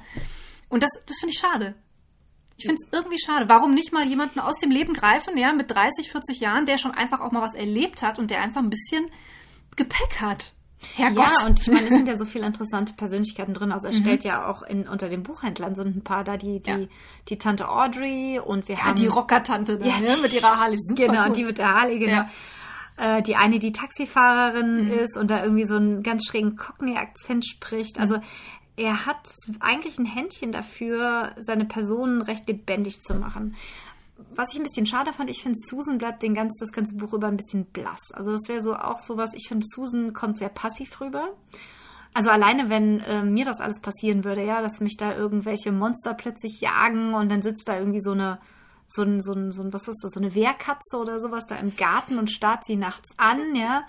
Und 0.69 0.83
das, 0.83 0.91
das 1.07 1.17
finde 1.17 1.33
ich 1.33 1.39
schade. 1.39 1.73
Ich 2.57 2.65
finde 2.65 2.81
es 2.83 2.91
irgendwie 2.91 3.19
schade. 3.19 3.47
Warum 3.47 3.71
nicht 3.71 3.93
mal 3.93 4.07
jemanden 4.07 4.39
aus 4.39 4.59
dem 4.59 4.71
Leben 4.71 4.93
greifen, 4.93 5.37
ja, 5.37 5.53
mit 5.53 5.69
30, 5.69 6.11
40 6.11 6.39
Jahren, 6.39 6.65
der 6.65 6.77
schon 6.77 6.91
einfach 6.91 7.21
auch 7.21 7.31
mal 7.31 7.41
was 7.41 7.53
erlebt 7.53 8.01
hat 8.01 8.17
und 8.17 8.31
der 8.31 8.41
einfach 8.41 8.61
ein 8.61 8.69
bisschen 8.69 9.05
Gepäck 9.75 10.21
hat. 10.21 10.53
Herrgott. 10.95 11.25
Ja, 11.25 11.47
und 11.47 11.61
ich 11.61 11.67
meine, 11.67 11.83
es 11.83 11.89
sind 11.89 12.07
ja 12.07 12.17
so 12.17 12.25
viele 12.25 12.45
interessante 12.45 12.93
Persönlichkeiten 12.93 13.53
drin. 13.53 13.71
Also 13.71 13.87
er 13.87 13.93
mhm. 13.93 13.97
stellt 13.97 14.23
ja 14.23 14.47
auch 14.47 14.61
in, 14.61 14.87
unter 14.87 15.09
den 15.09 15.23
Buchhändlern 15.23 15.75
sind 15.75 15.95
ein 15.95 16.03
paar 16.03 16.23
da, 16.23 16.37
die, 16.37 16.61
die, 16.61 16.69
ja. 16.69 16.87
die 17.27 17.37
Tante 17.37 17.69
Audrey 17.69 18.39
und 18.39 18.67
wir 18.67 18.75
ja, 18.75 18.85
haben. 18.85 18.95
die 18.95 19.07
Rocker-Tante, 19.07 19.79
ja, 19.83 19.97
ne? 19.97 20.17
mit 20.21 20.33
ihrer 20.33 20.59
Harley, 20.59 20.77
super 20.77 21.07
Genau, 21.07 21.25
cool. 21.27 21.33
die 21.33 21.43
mit 21.43 21.57
der 21.57 21.73
Harley, 21.73 21.99
genau. 21.99 22.11
Ja. 22.11 23.17
Äh, 23.17 23.21
die 23.21 23.35
eine, 23.35 23.59
die 23.59 23.71
Taxifahrerin 23.71 24.85
mhm. 24.85 24.91
ist 24.91 25.17
und 25.17 25.29
da 25.29 25.43
irgendwie 25.43 25.65
so 25.65 25.75
einen 25.75 26.03
ganz 26.03 26.25
schrägen 26.25 26.55
Cockney-Akzent 26.55 27.45
spricht. 27.45 27.99
Also 27.99 28.17
er 28.77 29.07
hat 29.07 29.27
eigentlich 29.59 29.97
ein 29.97 30.05
Händchen 30.05 30.51
dafür, 30.51 31.33
seine 31.39 31.65
Personen 31.65 32.21
recht 32.21 32.47
lebendig 32.47 33.01
zu 33.01 33.15
machen. 33.15 33.55
Was 34.35 34.53
ich 34.53 34.59
ein 34.59 34.63
bisschen 34.63 34.85
schade 34.85 35.13
fand, 35.13 35.29
ich 35.29 35.41
finde, 35.41 35.57
Susan 35.59 35.97
bleibt 35.97 36.23
den 36.23 36.35
ganz, 36.35 36.57
das 36.59 36.71
ganze 36.71 36.95
Buch 36.95 37.13
über 37.13 37.27
ein 37.27 37.37
bisschen 37.37 37.65
blass. 37.65 38.11
Also 38.13 38.31
das 38.31 38.47
wäre 38.47 38.61
so 38.61 38.75
auch 38.75 38.99
sowas, 38.99 39.31
ich 39.33 39.47
finde, 39.47 39.65
Susan 39.67 40.13
kommt 40.13 40.37
sehr 40.37 40.49
passiv 40.49 41.01
rüber. 41.01 41.33
Also 42.13 42.29
alleine, 42.29 42.69
wenn 42.69 42.99
äh, 43.01 43.23
mir 43.23 43.45
das 43.45 43.59
alles 43.59 43.79
passieren 43.79 44.23
würde, 44.23 44.43
ja, 44.43 44.61
dass 44.61 44.79
mich 44.79 44.95
da 44.95 45.15
irgendwelche 45.15 45.71
Monster 45.71 46.13
plötzlich 46.13 46.61
jagen 46.61 47.13
und 47.13 47.29
dann 47.31 47.41
sitzt 47.41 47.67
da 47.67 47.77
irgendwie 47.77 48.01
so 48.01 48.11
eine, 48.11 48.39
so 48.87 49.01
ein, 49.01 49.21
so 49.21 49.33
ein, 49.33 49.51
so 49.51 49.63
ein 49.63 49.73
was 49.73 49.87
ist 49.87 50.03
das, 50.03 50.13
so 50.13 50.19
eine 50.19 50.33
Wehrkatze 50.33 50.97
oder 50.97 51.19
sowas 51.19 51.45
da 51.47 51.55
im 51.57 51.75
Garten 51.75 52.17
und 52.17 52.31
starrt 52.31 52.65
sie 52.65 52.75
nachts 52.75 53.09
an, 53.17 53.55
ja 53.55 53.85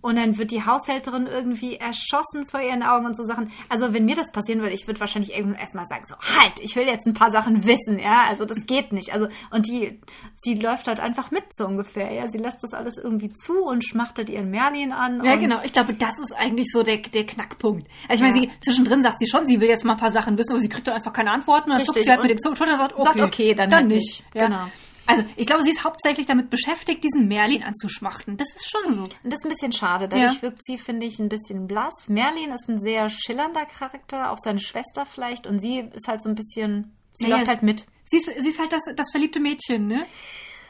und 0.00 0.16
dann 0.16 0.38
wird 0.38 0.50
die 0.50 0.64
Haushälterin 0.64 1.26
irgendwie 1.26 1.76
erschossen 1.76 2.46
vor 2.46 2.60
ihren 2.60 2.82
Augen 2.82 3.06
und 3.06 3.16
so 3.16 3.24
Sachen. 3.24 3.50
Also 3.68 3.92
wenn 3.92 4.04
mir 4.04 4.14
das 4.14 4.30
passieren 4.30 4.60
würde, 4.60 4.74
ich 4.74 4.86
würde 4.86 5.00
wahrscheinlich 5.00 5.34
irgendwann 5.34 5.60
erstmal 5.60 5.86
sagen, 5.86 6.04
so 6.06 6.14
halt, 6.38 6.60
ich 6.60 6.76
will 6.76 6.86
jetzt 6.86 7.06
ein 7.06 7.14
paar 7.14 7.32
Sachen 7.32 7.64
wissen, 7.64 7.98
ja, 7.98 8.24
also 8.28 8.44
das 8.44 8.58
geht 8.66 8.92
nicht. 8.92 9.12
Also 9.12 9.28
und 9.50 9.66
die, 9.66 10.00
sie 10.36 10.54
läuft 10.54 10.86
halt 10.86 11.00
einfach 11.00 11.30
mit 11.30 11.44
so 11.52 11.66
ungefähr, 11.66 12.12
ja, 12.12 12.28
sie 12.28 12.38
lässt 12.38 12.62
das 12.62 12.74
alles 12.74 12.96
irgendwie 12.96 13.32
zu 13.32 13.64
und 13.64 13.84
schmachtet 13.84 14.30
ihren 14.30 14.50
Merlin 14.50 14.92
an. 14.92 15.22
Ja, 15.24 15.36
genau. 15.36 15.60
Ich 15.64 15.72
glaube, 15.72 15.94
das 15.94 16.18
ist 16.20 16.32
eigentlich 16.32 16.68
so 16.72 16.82
der, 16.82 16.98
der 16.98 17.26
Knackpunkt. 17.26 17.88
Also 18.08 18.24
ich 18.24 18.30
meine, 18.30 18.44
ja. 18.44 18.50
sie 18.50 18.60
zwischendrin 18.60 19.02
sagt 19.02 19.18
sie 19.18 19.26
schon, 19.26 19.46
sie 19.46 19.60
will 19.60 19.68
jetzt 19.68 19.84
mal 19.84 19.92
ein 19.92 19.98
paar 19.98 20.12
Sachen 20.12 20.38
wissen, 20.38 20.52
aber 20.52 20.60
sie 20.60 20.68
kriegt 20.68 20.86
doch 20.86 20.94
einfach 20.94 21.12
keine 21.12 21.32
Antworten 21.32 21.70
und 21.70 21.78
dann 21.78 21.84
zuckt 21.84 22.02
sie 22.02 22.10
halt 22.10 22.22
mit 22.22 22.30
den 22.30 22.38
Schultern 22.40 22.70
und 22.70 22.78
sagt, 22.78 22.94
okay, 22.94 23.04
sagt, 23.04 23.20
okay 23.20 23.54
dann, 23.54 23.70
dann 23.70 23.80
halt 23.80 23.88
nicht. 23.88 24.24
Ja. 24.34 24.46
Genau. 24.46 24.66
Also, 25.08 25.24
ich 25.36 25.46
glaube, 25.46 25.62
sie 25.62 25.70
ist 25.70 25.84
hauptsächlich 25.84 26.26
damit 26.26 26.50
beschäftigt, 26.50 27.02
diesen 27.02 27.28
Merlin 27.28 27.62
anzuschmachten. 27.62 28.36
Das 28.36 28.48
ist 28.54 28.70
schon 28.70 28.92
so. 28.92 29.02
Und 29.04 29.16
das 29.24 29.38
ist 29.38 29.46
ein 29.46 29.48
bisschen 29.48 29.72
schade. 29.72 30.06
Dadurch 30.06 30.34
ja. 30.34 30.42
wirkt 30.42 30.62
sie, 30.62 30.76
finde 30.76 31.06
ich, 31.06 31.18
ein 31.18 31.30
bisschen 31.30 31.66
blass. 31.66 32.08
Merlin 32.08 32.50
ist 32.50 32.68
ein 32.68 32.78
sehr 32.78 33.08
schillernder 33.08 33.64
Charakter, 33.64 34.30
auch 34.30 34.36
seine 34.36 34.58
Schwester 34.58 35.06
vielleicht. 35.06 35.46
Und 35.46 35.60
sie 35.60 35.78
ist 35.94 36.08
halt 36.08 36.22
so 36.22 36.28
ein 36.28 36.34
bisschen, 36.34 36.94
sie 37.14 37.24
naja, 37.24 37.38
läuft 37.38 37.48
halt 37.48 37.62
mit. 37.62 37.86
Sie 38.04 38.18
ist, 38.18 38.26
sie 38.26 38.50
ist 38.50 38.58
halt 38.58 38.70
das, 38.70 38.82
das 38.94 39.10
verliebte 39.10 39.40
Mädchen, 39.40 39.86
ne? 39.86 40.04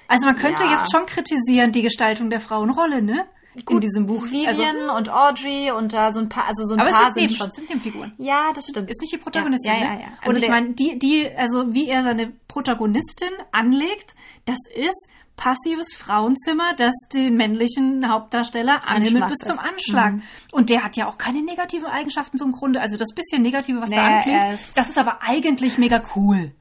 Also 0.06 0.24
man 0.24 0.36
könnte 0.36 0.62
ja. 0.62 0.70
jetzt 0.70 0.92
schon 0.92 1.04
kritisieren, 1.06 1.72
die 1.72 1.82
Gestaltung 1.82 2.30
der 2.30 2.38
Frauenrolle, 2.38 3.02
ne? 3.02 3.26
Gut, 3.64 3.76
in 3.76 3.80
diesem 3.80 4.06
Buch. 4.06 4.26
Vivian 4.26 4.76
also, 4.76 4.94
und 4.94 5.10
Audrey 5.10 5.70
und 5.70 5.92
da 5.92 6.12
so 6.12 6.20
ein 6.20 6.28
paar, 6.28 6.46
also 6.46 6.64
so 6.64 6.74
ein 6.74 6.80
aber 6.80 6.90
paar 6.90 7.08
es 7.08 7.14
sind, 7.14 7.32
sind, 7.32 7.52
sind 7.52 7.68
Nebenfiguren. 7.68 8.12
Ja, 8.18 8.52
das 8.54 8.68
stimmt. 8.68 8.90
Ist 8.90 9.00
nicht 9.00 9.12
die 9.12 9.18
Protagonistin. 9.18 9.72
Ja, 9.72 9.78
ja, 9.78 9.94
ja. 9.94 10.00
ja. 10.00 10.06
Also 10.20 10.36
und 10.36 10.42
ich 10.42 10.48
meine, 10.48 10.74
die, 10.74 10.98
die, 10.98 11.28
also 11.36 11.74
wie 11.74 11.88
er 11.88 12.04
seine 12.04 12.32
Protagonistin 12.46 13.30
anlegt, 13.50 14.14
das 14.44 14.58
ist 14.74 15.08
passives 15.38 15.94
Frauenzimmer, 15.94 16.74
das 16.74 16.94
den 17.12 17.36
männlichen 17.36 18.10
Hauptdarsteller 18.10 18.86
anhimmelt 18.86 19.28
bis 19.28 19.38
zum 19.38 19.58
Anschlag. 19.58 20.14
Mhm. 20.14 20.22
Und 20.52 20.68
der 20.68 20.84
hat 20.84 20.96
ja 20.96 21.08
auch 21.08 21.16
keine 21.16 21.42
negativen 21.42 21.86
Eigenschaften 21.86 22.36
zum 22.36 22.52
Grunde. 22.52 22.80
Also 22.80 22.96
das 22.98 23.14
bisschen 23.14 23.40
Negative, 23.40 23.80
was 23.80 23.88
naja, 23.88 24.02
da 24.02 24.16
anklingt, 24.16 24.58
das 24.74 24.88
ist 24.88 24.98
aber 24.98 25.22
eigentlich 25.22 25.78
mega 25.78 26.02
cool. 26.14 26.52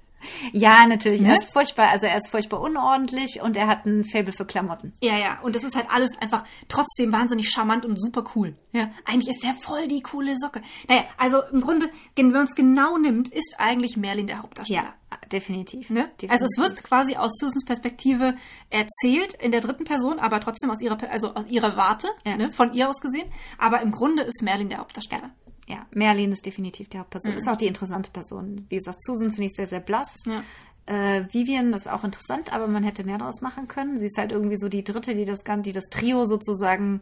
Ja, 0.52 0.86
natürlich. 0.88 1.22
Ne? 1.22 1.30
Er 1.30 1.36
ist 1.38 1.52
furchtbar, 1.52 1.90
also 1.90 2.06
er 2.06 2.18
ist 2.18 2.30
furchtbar 2.30 2.62
unordentlich 2.62 3.42
und 3.42 3.58
er 3.58 3.68
hat 3.68 3.86
ein 3.86 4.06
Faible 4.06 4.34
für 4.34 4.46
Klamotten. 4.46 4.94
Ja, 5.02 5.18
ja. 5.18 5.40
Und 5.42 5.56
das 5.56 5.64
ist 5.64 5.76
halt 5.76 5.88
alles 5.90 6.18
einfach 6.20 6.44
trotzdem 6.68 7.12
wahnsinnig 7.12 7.50
charmant 7.50 7.86
und 7.86 8.00
super 8.00 8.24
cool. 8.36 8.56
Ja. 8.72 8.92
Eigentlich 9.06 9.30
ist 9.30 9.44
er 9.44 9.56
voll 9.56 9.88
die 9.88 10.02
coole 10.02 10.36
Socke. 10.38 10.62
Naja, 10.88 11.04
also 11.18 11.42
im 11.52 11.62
Grunde, 11.62 11.90
wenn 12.16 12.32
man 12.32 12.46
es 12.46 12.56
genau 12.56 12.98
nimmt, 12.98 13.30
ist 13.30 13.56
eigentlich 13.58 13.98
Merlin 13.98 14.28
der 14.28 14.42
Hauptdarsteller. 14.42 14.94
Ja, 15.12 15.18
definitiv. 15.32 15.90
Ne? 15.90 16.10
definitiv. 16.22 16.32
Also 16.32 16.46
es 16.46 16.58
wird 16.58 16.84
quasi 16.84 17.16
aus 17.16 17.38
Susans 17.40 17.66
Perspektive 17.66 18.36
erzählt 18.70 19.34
in 19.36 19.52
der 19.52 19.62
dritten 19.62 19.86
Person, 19.86 20.20
aber 20.20 20.40
trotzdem 20.40 20.70
aus 20.70 20.82
ihrer, 20.82 20.98
also 21.10 21.34
aus 21.34 21.46
ihrer 21.48 21.78
Warte, 21.78 22.10
ja. 22.26 22.38
ne? 22.38 22.52
von 22.52 22.74
ihr 22.74 22.90
aus 22.90 23.00
gesehen. 23.02 23.32
Aber 23.58 23.82
im 23.82 23.92
Grunde 23.92 24.24
ist 24.24 24.42
Merlin 24.44 24.70
der 24.70 24.80
Hauptdarsteller. 24.80 25.32
Ja 25.68 25.86
Merlin 25.92 26.32
ist 26.32 26.46
definitiv 26.46 26.90
die 26.90 27.00
Hauptperson. 27.00 27.32
Mhm. 27.32 27.38
Ist 27.38 27.48
auch 27.48 27.58
die 27.58 27.68
interessante 27.68 28.12
Person. 28.12 28.66
Wie 28.70 28.78
gesagt, 28.78 29.04
Susan 29.04 29.32
finde 29.32 29.48
ich 29.48 29.54
sehr, 29.54 29.68
sehr 29.68 29.80
blass. 29.80 30.16
Ja. 30.26 30.44
Äh, 30.86 31.26
Vivian 31.34 31.74
ist 31.74 31.90
auch 31.90 32.04
interessant, 32.04 32.54
aber 32.54 32.68
man 32.68 32.84
hätte 32.84 33.04
mehr 33.04 33.18
daraus 33.18 33.42
machen 33.42 33.68
können. 33.68 33.98
Sie 33.98 34.06
ist 34.06 34.18
halt 34.18 34.32
irgendwie 34.32 34.56
so 34.56 34.70
die 34.70 34.84
dritte, 34.84 35.16
die 35.16 35.26
das 35.26 35.44
die 35.44 35.74
das 35.74 35.86
Trio 35.90 36.26
sozusagen, 36.26 37.02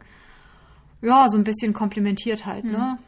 ja, 1.02 1.28
so 1.28 1.38
ein 1.38 1.44
bisschen 1.44 1.72
komplementiert 1.72 2.46
halt, 2.46 2.64
mhm. 2.64 2.72
ne? 2.72 2.98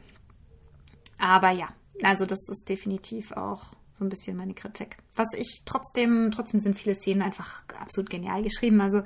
Aber 1.18 1.50
ja, 1.50 1.68
also 2.04 2.26
das 2.26 2.48
ist 2.48 2.68
definitiv 2.68 3.32
auch 3.32 3.72
so 3.98 4.04
ein 4.04 4.08
bisschen 4.08 4.36
meine 4.36 4.54
Kritik. 4.54 4.98
Was 5.16 5.26
ich 5.36 5.62
trotzdem, 5.64 6.30
trotzdem 6.30 6.60
sind 6.60 6.78
viele 6.78 6.94
Szenen 6.94 7.22
einfach 7.22 7.64
absolut 7.80 8.08
genial 8.08 8.42
geschrieben. 8.42 8.80
Also 8.80 9.02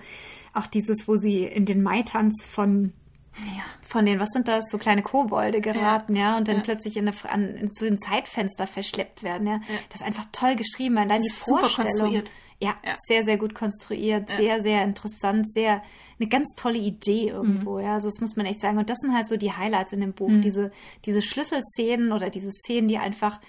auch 0.53 0.67
dieses, 0.67 1.09
wo 1.09 1.17
sie 1.17 1.45
in 1.45 1.65
den 1.65 1.83
Maitanz 1.83 2.47
von 2.47 2.93
ja. 3.39 3.63
Von 3.87 4.07
den, 4.07 4.21
was 4.21 4.29
sind 4.31 4.49
das, 4.49 4.65
so 4.71 4.79
kleine 4.79 5.03
Kobolde 5.03 5.61
geraten, 5.61 6.17
ja, 6.17 6.33
ja 6.33 6.37
und 6.39 6.49
dann 6.49 6.57
ja. 6.57 6.63
plötzlich 6.63 6.97
in, 6.97 7.09
eine, 7.09 7.17
an, 7.31 7.55
in 7.57 7.71
so 7.73 7.87
ein 7.87 7.99
Zeitfenster 7.99 8.67
verschleppt 8.67 9.23
werden, 9.23 9.47
ja. 9.47 9.61
Das 9.91 10.01
ist 10.01 10.07
einfach 10.07 10.27
toll 10.33 10.57
geschrieben, 10.57 10.99
allein 10.99 11.21
die 11.21 11.31
Vorstellung. 11.31 11.69
Super 11.69 11.83
konstruiert. 11.83 12.33
Ja, 12.61 12.77
sehr, 13.09 13.25
sehr 13.25 13.39
gut 13.39 13.55
konstruiert, 13.55 14.31
sehr, 14.31 14.63
sehr 14.63 14.85
interessant, 14.85 15.53
sehr, 15.53 15.83
eine 16.21 16.29
ganz 16.29 16.55
tolle 16.55 16.79
Idee 16.79 17.31
irgendwo, 17.31 17.79
mhm. 17.79 17.85
ja, 17.85 17.95
also 17.95 18.09
das 18.09 18.21
muss 18.21 18.37
man 18.37 18.47
echt 18.47 18.61
sagen. 18.61 18.79
Und 18.79 18.89
das 18.89 18.99
sind 18.99 19.13
halt 19.13 19.27
so 19.27 19.37
die 19.37 19.53
Highlights 19.53 19.93
in 19.93 20.01
dem 20.01 20.13
Buch, 20.13 20.29
mhm. 20.29 20.43
diese, 20.43 20.71
diese 21.05 21.23
Schlüsselszenen 21.23 22.13
oder 22.13 22.31
diese 22.31 22.51
Szenen, 22.51 22.87
die 22.87 22.99
einfach 22.99 23.41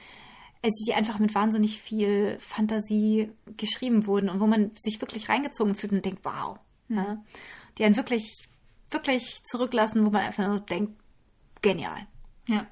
die 0.88 0.94
einfach 0.94 1.20
mit 1.20 1.36
wahnsinnig 1.36 1.82
viel 1.82 2.38
Fantasie 2.40 3.30
geschrieben 3.58 4.08
wurden 4.08 4.30
und 4.30 4.40
wo 4.40 4.48
man 4.48 4.72
sich 4.76 5.02
wirklich 5.02 5.28
reingezogen 5.28 5.76
fühlt 5.76 5.92
und 5.92 6.06
denkt, 6.06 6.24
wow. 6.24 6.58
Mhm. 6.88 6.98
Ja, 6.98 7.24
die 7.78 7.84
einen 7.84 7.98
wirklich, 7.98 8.48
wirklich 8.94 9.44
zurücklassen, 9.44 10.06
wo 10.06 10.10
man 10.10 10.22
einfach 10.22 10.48
nur 10.48 10.60
denkt, 10.60 10.94
genial. 11.62 12.08
Ja. 12.48 12.68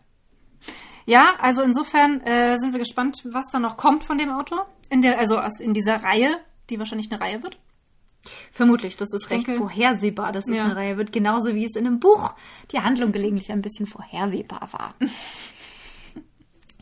Ja, 1.06 1.36
also 1.40 1.64
insofern 1.64 2.22
äh, 2.22 2.58
sind 2.58 2.74
wir 2.74 2.80
gespannt, 2.80 3.24
was 3.26 3.52
da 3.52 3.60
noch 3.60 3.78
kommt 3.78 4.04
von 4.04 4.18
dem 4.18 4.30
Autor. 4.32 4.68
In 4.90 5.02
der, 5.02 5.18
also 5.18 5.40
in 5.60 5.74
dieser 5.74 6.04
Reihe, 6.04 6.38
die 6.70 6.78
wahrscheinlich 6.78 7.12
eine 7.12 7.20
Reihe 7.20 7.44
wird. 7.44 7.60
Vermutlich, 8.52 8.98
das 8.98 9.12
ist 9.14 9.32
recht 9.32 9.48
denke, 9.48 9.62
vorhersehbar, 9.62 10.32
dass 10.32 10.48
es 10.48 10.56
ja. 10.56 10.66
eine 10.66 10.76
Reihe 10.76 10.98
wird. 10.98 11.12
Genauso 11.12 11.56
wie 11.56 11.66
es 11.66 11.76
in 11.76 11.88
einem 11.88 12.00
Buch 12.00 12.36
die 12.72 12.80
Handlung 12.80 13.12
gelegentlich 13.12 13.52
ein 13.52 13.62
bisschen 13.62 13.88
vorhersehbar 13.88 14.70
war. 14.72 14.96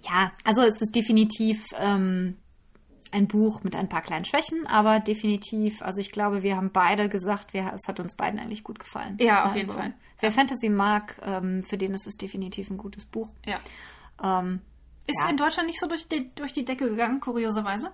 Ja, 0.06 0.32
also 0.44 0.62
es 0.62 0.82
ist 0.82 0.96
definitiv 0.96 1.66
ähm, 1.78 2.38
ein 3.12 3.28
Buch 3.28 3.64
mit 3.64 3.76
ein 3.76 3.90
paar 3.90 4.02
kleinen 4.02 4.26
Schwächen, 4.26 4.68
aber 4.68 5.00
definitiv, 5.00 5.82
also 5.82 6.00
ich 6.00 6.12
glaube, 6.12 6.44
wir 6.44 6.56
haben 6.56 6.72
beide 6.72 7.10
gesagt, 7.10 7.54
wir, 7.54 7.72
es 7.74 7.88
hat 7.88 8.00
uns 8.00 8.16
beiden 8.16 8.40
eigentlich 8.40 8.64
gut 8.64 8.80
gefallen. 8.80 9.18
Ja, 9.20 9.46
auf 9.46 9.54
also, 9.54 9.58
jeden 9.58 9.72
Fall. 9.72 9.94
Wer 10.20 10.32
Fantasy 10.32 10.70
mag, 10.70 11.20
ähm, 11.24 11.64
für 11.64 11.78
den 11.78 11.94
ist 11.94 12.08
es 12.08 12.18
definitiv 12.18 12.70
ein 12.70 12.78
gutes 12.78 13.06
Buch. 13.06 13.30
Ja. 13.46 13.60
Ähm, 14.22 14.62
ist 15.08 15.24
ja. 15.24 15.30
in 15.30 15.38
Deutschland 15.38 15.68
nicht 15.68 15.80
so 15.80 15.88
durch 15.88 16.08
die, 16.08 16.30
durch 16.36 16.54
die 16.54 16.66
Decke 16.66 16.90
gegangen, 16.90 17.20
kurioserweise. 17.20 17.92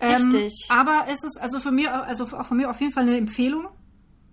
Richtig. 0.00 0.68
Ähm, 0.70 0.76
aber 0.76 1.06
es 1.08 1.22
ist 1.24 1.38
also 1.40 1.60
für 1.60 1.70
mich, 1.70 1.88
also 1.88 2.24
auch 2.36 2.46
von 2.46 2.56
mir 2.56 2.70
auf 2.70 2.80
jeden 2.80 2.92
Fall 2.92 3.02
eine 3.02 3.16
Empfehlung 3.16 3.68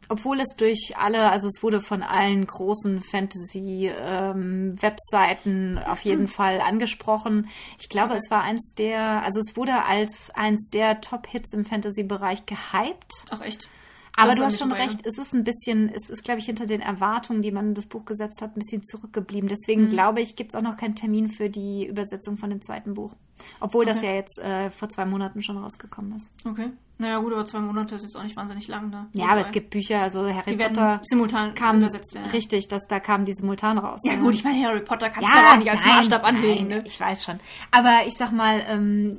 obwohl 0.09 0.39
es 0.39 0.55
durch 0.57 0.93
alle, 0.97 1.31
also 1.31 1.47
es 1.47 1.63
wurde 1.63 1.81
von 1.81 2.03
allen 2.03 2.45
großen 2.45 3.01
Fantasy-Webseiten 3.01 5.77
ähm, 5.77 5.83
auf 5.85 6.01
jeden 6.01 6.23
mhm. 6.23 6.27
Fall 6.27 6.59
angesprochen. 6.61 7.47
Ich 7.79 7.89
glaube, 7.89 8.13
es 8.15 8.29
war 8.31 8.43
eins 8.43 8.73
der, 8.75 9.23
also 9.23 9.39
es 9.39 9.55
wurde 9.55 9.83
als 9.83 10.29
eins 10.31 10.69
der 10.69 11.01
Top-Hits 11.01 11.53
im 11.53 11.65
Fantasy-Bereich 11.65 12.45
gehypt. 12.45 13.25
Ach 13.29 13.41
echt? 13.41 13.69
Aber 14.15 14.35
du 14.35 14.43
hast 14.43 14.59
schon 14.59 14.71
recht, 14.71 14.99
es 15.05 15.17
ist 15.17 15.33
ein 15.33 15.43
bisschen, 15.43 15.89
es 15.89 16.07
ist, 16.09 16.23
glaube 16.23 16.39
ich, 16.39 16.45
hinter 16.45 16.67
den 16.67 16.81
Erwartungen, 16.81 17.41
die 17.41 17.51
man 17.51 17.69
in 17.69 17.73
das 17.73 17.87
Buch 17.87 18.05
gesetzt 18.05 18.41
hat, 18.41 18.55
ein 18.55 18.59
bisschen 18.59 18.83
zurückgeblieben. 18.83 19.49
Deswegen 19.49 19.85
mhm. 19.85 19.89
glaube 19.89 20.21
ich, 20.21 20.35
gibt 20.35 20.51
es 20.51 20.55
auch 20.55 20.61
noch 20.61 20.77
keinen 20.77 20.93
Termin 20.95 21.29
für 21.29 21.49
die 21.49 21.87
Übersetzung 21.87 22.37
von 22.37 22.51
dem 22.51 22.61
zweiten 22.61 22.93
Buch. 22.93 23.15
Obwohl 23.59 23.83
okay. 23.85 23.93
das 23.93 24.03
ja 24.03 24.11
jetzt 24.11 24.39
äh, 24.39 24.69
vor 24.69 24.89
zwei 24.89 25.05
Monaten 25.05 25.41
schon 25.41 25.57
rausgekommen 25.57 26.15
ist. 26.15 26.33
Okay. 26.45 26.71
Naja, 26.99 27.17
gut, 27.17 27.33
aber 27.33 27.45
zwei 27.45 27.59
Monate 27.59 27.95
ist 27.95 28.03
jetzt 28.03 28.15
auch 28.15 28.23
nicht 28.23 28.37
wahnsinnig 28.37 28.67
lang, 28.67 28.89
ne? 28.89 29.07
Ja, 29.13 29.29
aber 29.29 29.41
es 29.41 29.51
gibt 29.51 29.71
Bücher, 29.71 30.01
also 30.01 30.27
Harry 30.27 30.55
die 30.55 30.55
Potter. 30.55 30.99
simultan 31.03 31.55
kam, 31.55 31.77
übersetzt, 31.77 32.13
ja. 32.13 32.21
Richtig, 32.31 32.67
dass 32.67 32.87
da 32.87 32.99
kamen 32.99 33.25
die 33.25 33.33
simultan 33.33 33.77
raus. 33.79 34.01
Ja, 34.05 34.13
ja. 34.13 34.19
gut, 34.19 34.35
ich 34.35 34.43
meine, 34.43 34.63
Harry 34.63 34.81
Potter 34.81 35.09
kannst 35.09 35.27
ja, 35.27 35.41
du 35.41 35.53
auch 35.53 35.57
nicht 35.57 35.71
als 35.71 35.83
nein, 35.83 35.95
Maßstab 35.97 36.23
anlegen, 36.23 36.67
nein, 36.67 36.77
ne? 36.79 36.83
Ich 36.85 36.99
weiß 36.99 37.23
schon. 37.23 37.39
Aber 37.71 38.01
ich 38.05 38.15
sag 38.15 38.31
mal, 38.31 38.63
ähm, 38.67 39.17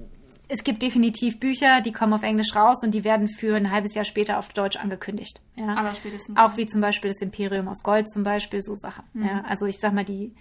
es 0.48 0.62
gibt 0.62 0.82
definitiv 0.82 1.40
Bücher, 1.40 1.80
die 1.80 1.92
kommen 1.92 2.12
auf 2.12 2.22
Englisch 2.22 2.54
raus 2.54 2.82
und 2.82 2.92
die 2.92 3.02
werden 3.02 3.28
für 3.28 3.56
ein 3.56 3.70
halbes 3.70 3.94
Jahr 3.94 4.04
später 4.04 4.38
auf 4.38 4.50
Deutsch 4.50 4.76
angekündigt. 4.76 5.40
Ja? 5.56 5.74
Aber 5.76 5.94
spätestens. 5.94 6.38
Auch 6.38 6.56
wie 6.56 6.66
zum 6.66 6.80
Beispiel 6.80 7.10
das 7.10 7.20
Imperium 7.20 7.68
aus 7.68 7.82
Gold 7.82 8.10
zum 8.10 8.24
Beispiel, 8.24 8.62
so 8.62 8.76
Sachen. 8.76 9.04
Mhm. 9.14 9.26
Ja? 9.26 9.44
Also 9.48 9.66
ich 9.66 9.78
sag 9.78 9.92
mal, 9.92 10.04
die 10.04 10.34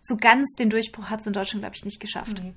so 0.00 0.16
ganz 0.16 0.54
den 0.54 0.70
Durchbruch 0.70 1.10
hat 1.10 1.20
es 1.20 1.26
in 1.26 1.32
Deutschland, 1.32 1.62
glaube 1.62 1.76
ich, 1.76 1.84
nicht 1.84 2.00
geschafft. 2.00 2.40
Nee. 2.42 2.54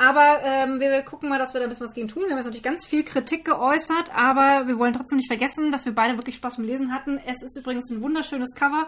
Aber 0.00 0.42
ähm, 0.42 0.80
wir 0.80 1.02
gucken 1.02 1.28
mal, 1.28 1.38
dass 1.38 1.52
wir 1.52 1.60
da 1.60 1.66
ein 1.66 1.68
bisschen 1.68 1.84
was 1.84 1.92
gegen 1.92 2.08
tun. 2.08 2.22
Wir 2.22 2.30
haben 2.30 2.38
jetzt 2.38 2.46
natürlich 2.46 2.62
ganz 2.62 2.86
viel 2.86 3.04
Kritik 3.04 3.44
geäußert, 3.44 4.10
aber 4.14 4.66
wir 4.66 4.78
wollen 4.78 4.94
trotzdem 4.94 5.18
nicht 5.18 5.28
vergessen, 5.28 5.70
dass 5.70 5.84
wir 5.84 5.94
beide 5.94 6.16
wirklich 6.16 6.36
Spaß 6.36 6.56
beim 6.56 6.64
Lesen 6.64 6.94
hatten. 6.94 7.18
Es 7.26 7.42
ist 7.42 7.54
übrigens 7.58 7.90
ein 7.90 8.00
wunderschönes 8.00 8.54
Cover. 8.54 8.86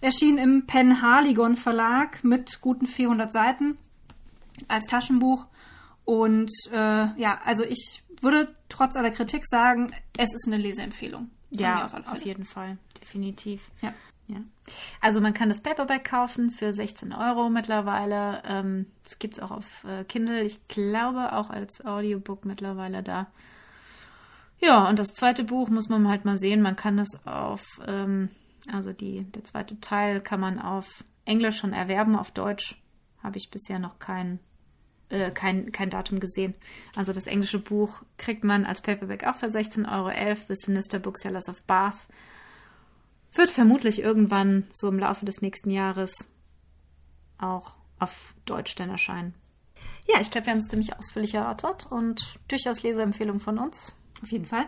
Erschien 0.00 0.38
im 0.38 0.64
Pen 0.66 1.02
Harligon 1.02 1.56
Verlag 1.56 2.22
mit 2.22 2.60
guten 2.60 2.86
400 2.86 3.32
Seiten 3.32 3.76
als 4.68 4.86
Taschenbuch. 4.86 5.48
Und 6.04 6.52
äh, 6.70 6.76
ja, 6.76 7.40
also 7.44 7.64
ich 7.64 8.04
würde 8.20 8.54
trotz 8.68 8.94
aller 8.94 9.10
Kritik 9.10 9.44
sagen, 9.44 9.92
es 10.16 10.32
ist 10.32 10.46
eine 10.46 10.58
Leseempfehlung. 10.58 11.28
Ja, 11.50 11.86
auf, 11.86 12.06
auf, 12.06 12.24
jeden 12.24 12.44
Fall, 12.44 12.78
definitiv. 13.00 13.68
Ja. 13.80 13.92
Ja. 14.28 14.38
Also 15.00 15.20
man 15.20 15.34
kann 15.34 15.48
das 15.48 15.62
Paperback 15.62 16.04
kaufen 16.04 16.50
für 16.50 16.74
16 16.74 17.12
Euro 17.12 17.50
mittlerweile. 17.50 18.42
Ähm, 18.46 18.86
das 19.04 19.18
gibt 19.18 19.34
es 19.34 19.42
auch 19.42 19.50
auf 19.50 19.84
äh, 19.84 20.04
Kindle. 20.04 20.42
Ich 20.42 20.66
glaube 20.68 21.32
auch 21.32 21.50
als 21.50 21.84
Audiobook 21.84 22.44
mittlerweile 22.44 23.02
da. 23.02 23.26
Ja, 24.58 24.88
und 24.88 24.98
das 24.98 25.08
zweite 25.08 25.44
Buch 25.44 25.68
muss 25.68 25.88
man 25.88 26.08
halt 26.08 26.24
mal 26.24 26.38
sehen. 26.38 26.62
Man 26.62 26.76
kann 26.76 26.96
das 26.96 27.08
auf, 27.26 27.62
ähm, 27.86 28.30
also 28.70 28.92
die, 28.92 29.24
der 29.24 29.44
zweite 29.44 29.80
Teil 29.80 30.20
kann 30.20 30.40
man 30.40 30.60
auf 30.60 30.86
Englisch 31.24 31.58
schon 31.58 31.72
erwerben, 31.72 32.16
auf 32.16 32.30
Deutsch 32.30 32.80
habe 33.22 33.38
ich 33.38 33.50
bisher 33.50 33.78
noch 33.78 33.98
keinen 33.98 34.40
äh, 35.12 35.30
kein, 35.30 35.72
kein 35.72 35.90
Datum 35.90 36.20
gesehen. 36.20 36.54
Also 36.96 37.12
das 37.12 37.26
englische 37.26 37.58
Buch 37.58 38.02
kriegt 38.16 38.44
man 38.44 38.64
als 38.64 38.82
Paperback 38.82 39.26
auch 39.26 39.36
für 39.36 39.46
16,11 39.46 39.92
Euro. 39.92 40.34
The 40.48 40.54
Sinister 40.54 40.98
Booksellers 40.98 41.48
of 41.48 41.62
Bath. 41.64 42.08
Wird 43.34 43.50
vermutlich 43.50 44.00
irgendwann 44.00 44.66
so 44.72 44.88
im 44.88 44.98
Laufe 44.98 45.24
des 45.24 45.40
nächsten 45.40 45.70
Jahres 45.70 46.12
auch 47.38 47.76
auf 47.98 48.34
Deutsch 48.44 48.74
dann 48.74 48.90
erscheinen. 48.90 49.34
Ja, 50.06 50.20
ich 50.20 50.30
glaube, 50.30 50.46
wir 50.46 50.52
haben 50.52 50.60
es 50.60 50.68
ziemlich 50.68 50.96
ausführlich 50.96 51.34
erörtert 51.34 51.90
und 51.90 52.38
durchaus 52.48 52.82
Leseempfehlung 52.82 53.40
von 53.40 53.58
uns. 53.58 53.96
Auf 54.22 54.32
jeden 54.32 54.44
Fall. 54.44 54.66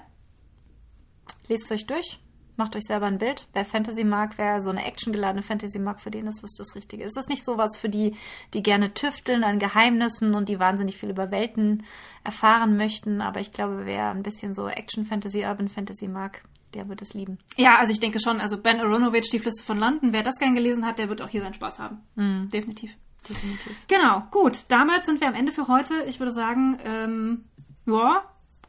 Lest 1.49 1.65
es 1.65 1.73
euch 1.73 1.87
durch. 1.87 2.21
Macht 2.57 2.77
euch 2.77 2.85
selber 2.85 3.07
ein 3.07 3.19
Bild. 3.19 3.49
Wer 3.53 3.65
Fantasy 3.65 4.05
mag, 4.05 4.39
wer 4.39 4.63
so 4.63 4.71
eine 4.71 4.85
actiongeladene 4.85 5.43
Fantasy 5.43 5.81
mag, 5.81 6.01
für 6.01 6.13
den 6.13 6.29
ist 6.29 6.41
das 6.41 6.55
das 6.55 6.77
Richtige. 6.77 7.03
Es 7.03 7.17
ist 7.17 7.29
nicht 7.29 7.45
sowas 7.45 7.77
für 7.77 7.89
die, 7.89 8.15
die 8.55 8.63
gerne 8.63 8.95
tüfteln 8.95 9.43
an 9.43 9.59
Geheimnissen 9.59 10.35
und 10.35 10.49
die 10.49 10.61
wahnsinnig 10.61 10.97
viel 10.97 11.11
über 11.11 11.33
Welten 11.33 11.85
erfahren 12.23 12.77
möchten. 12.77 13.21
Aber 13.21 13.41
ich 13.41 13.53
glaube, 13.53 13.87
wer 13.87 14.11
ein 14.11 14.23
bisschen 14.23 14.55
so 14.55 14.69
Action-Fantasy, 14.69 15.45
Urban-Fantasy 15.45 16.07
mag, 16.07 16.45
der 16.75 16.89
wird 16.89 17.03
es 17.03 17.15
lieben. 17.15 17.39
Ja, 17.57 17.77
also 17.79 17.93
ich 17.93 18.01
denke 18.01 18.21
schon. 18.21 18.41
Also 18.41 18.59
Ben 18.59 18.81
Aronovich, 18.81 19.31
Die 19.31 19.39
Flüsse 19.39 19.65
von 19.65 19.79
London, 19.79 20.13
wer 20.13 20.23
das 20.23 20.37
gern 20.37 20.53
gelesen 20.53 20.87
hat, 20.87 20.99
der 20.99 21.09
wird 21.09 21.23
auch 21.23 21.29
hier 21.29 21.41
seinen 21.41 21.55
Spaß 21.55 21.79
haben. 21.79 22.03
Mhm. 22.17 22.49
Definitiv. 22.49 22.97
Definitiv. 23.29 23.73
Genau, 23.89 24.23
gut. 24.31 24.65
Damit 24.69 25.07
sind 25.07 25.21
wir 25.21 25.29
am 25.29 25.35
Ende 25.35 25.53
für 25.53 25.69
heute. 25.69 26.03
Ich 26.07 26.21
würde 26.21 26.33
sagen, 26.33 26.79
ähm, 26.85 27.45
ja, 27.87 28.23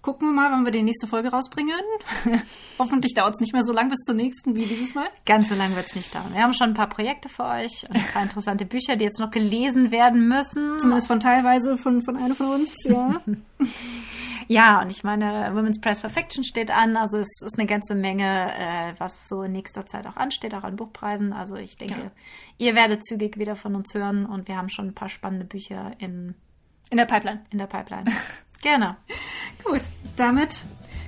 gucken 0.05 0.27
wir 0.29 0.33
mal, 0.33 0.51
wann 0.51 0.65
wir 0.65 0.71
die 0.71 0.83
nächste 0.83 1.07
Folge 1.07 1.29
rausbringen. 1.29 1.73
Hoffentlich 2.79 3.15
dauert 3.15 3.33
es 3.33 3.41
nicht 3.41 3.53
mehr 3.53 3.63
so 3.63 3.73
lang 3.73 3.89
bis 3.89 3.99
zur 4.05 4.13
nächsten 4.13 4.55
wie 4.55 4.65
dieses 4.65 4.93
Mal. 4.93 5.07
Ganz 5.25 5.49
so 5.49 5.55
lang 5.55 5.75
wird 5.75 5.87
es 5.87 5.95
nicht 5.95 6.13
dauern. 6.13 6.31
Wir 6.31 6.43
haben 6.43 6.53
schon 6.53 6.69
ein 6.69 6.73
paar 6.75 6.89
Projekte 6.89 7.27
für 7.27 7.43
euch, 7.43 7.89
ein 7.89 8.05
paar 8.13 8.21
interessante 8.21 8.65
Bücher, 8.65 8.95
die 8.95 9.03
jetzt 9.03 9.19
noch 9.19 9.31
gelesen 9.31 9.89
werden 9.89 10.27
müssen. 10.27 10.79
Zumindest 10.79 11.07
von 11.07 11.19
teilweise 11.19 11.75
von, 11.77 12.03
von 12.03 12.17
einer 12.17 12.35
von 12.35 12.51
uns, 12.51 12.75
ja. 12.85 13.19
ja, 14.47 14.81
und 14.81 14.91
ich 14.91 15.03
meine, 15.03 15.51
Women's 15.53 15.79
Press 15.79 16.01
Perfection 16.01 16.43
steht 16.43 16.71
an. 16.71 16.97
Also 16.97 17.17
es 17.17 17.27
ist 17.41 17.58
eine 17.58 17.67
ganze 17.67 17.95
Menge, 17.95 18.53
äh, 18.53 18.93
was 18.97 19.27
so 19.27 19.43
in 19.43 19.51
nächster 19.51 19.86
Zeit 19.86 20.08
auch 20.08 20.15
ansteht, 20.15 20.53
auch 20.53 20.63
an 20.63 20.75
Buchpreisen. 20.75 21.34
Also 21.34 21.55
ich 21.55 21.77
denke, 21.77 21.99
ja. 21.99 22.12
ihr 22.58 22.75
werdet 22.75 23.05
zügig 23.05 23.38
wieder 23.38 23.55
von 23.55 23.75
uns 23.75 23.93
hören 23.93 24.25
und 24.25 24.47
wir 24.47 24.58
haben 24.58 24.69
schon 24.69 24.88
ein 24.88 24.95
paar 24.95 25.10
spannende 25.10 25.45
Bücher 25.45 25.93
in, 25.99 26.36
in 26.89 26.97
der 26.97 27.05
Pipeline. 27.05 27.45
In 27.49 27.58
der 27.58 27.67
Pipeline. 27.67 28.05
Gerne. 28.62 28.97
Gut, 29.63 29.81
damit 30.17 30.63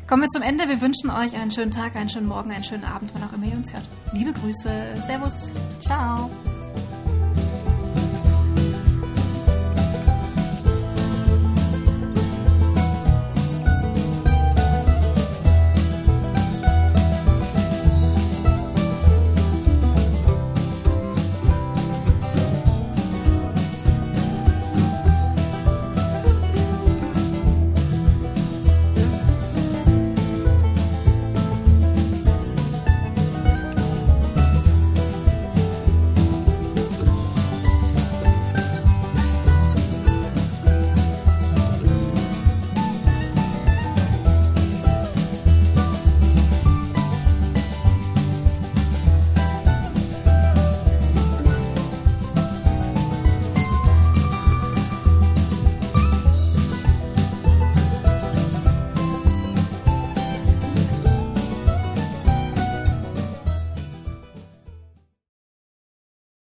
kommen 0.08 0.24
wir 0.24 0.30
zum 0.30 0.42
Ende. 0.42 0.68
Wir 0.68 0.82
wünschen 0.82 1.10
euch 1.10 1.36
einen 1.36 1.52
schönen 1.52 1.72
Tag, 1.72 1.96
einen 1.96 2.10
schönen 2.10 2.28
Morgen, 2.28 2.52
einen 2.52 2.64
schönen 2.64 2.86
Abend, 2.86 3.12
wann 3.14 3.24
auch 3.24 3.34
immer 3.34 3.46
ihr 3.46 3.58
uns 3.58 3.74
hört. 3.74 3.86
Liebe 4.14 4.34
Grüße. 4.34 4.96
Servus. 5.02 5.56
Ciao. 5.82 6.30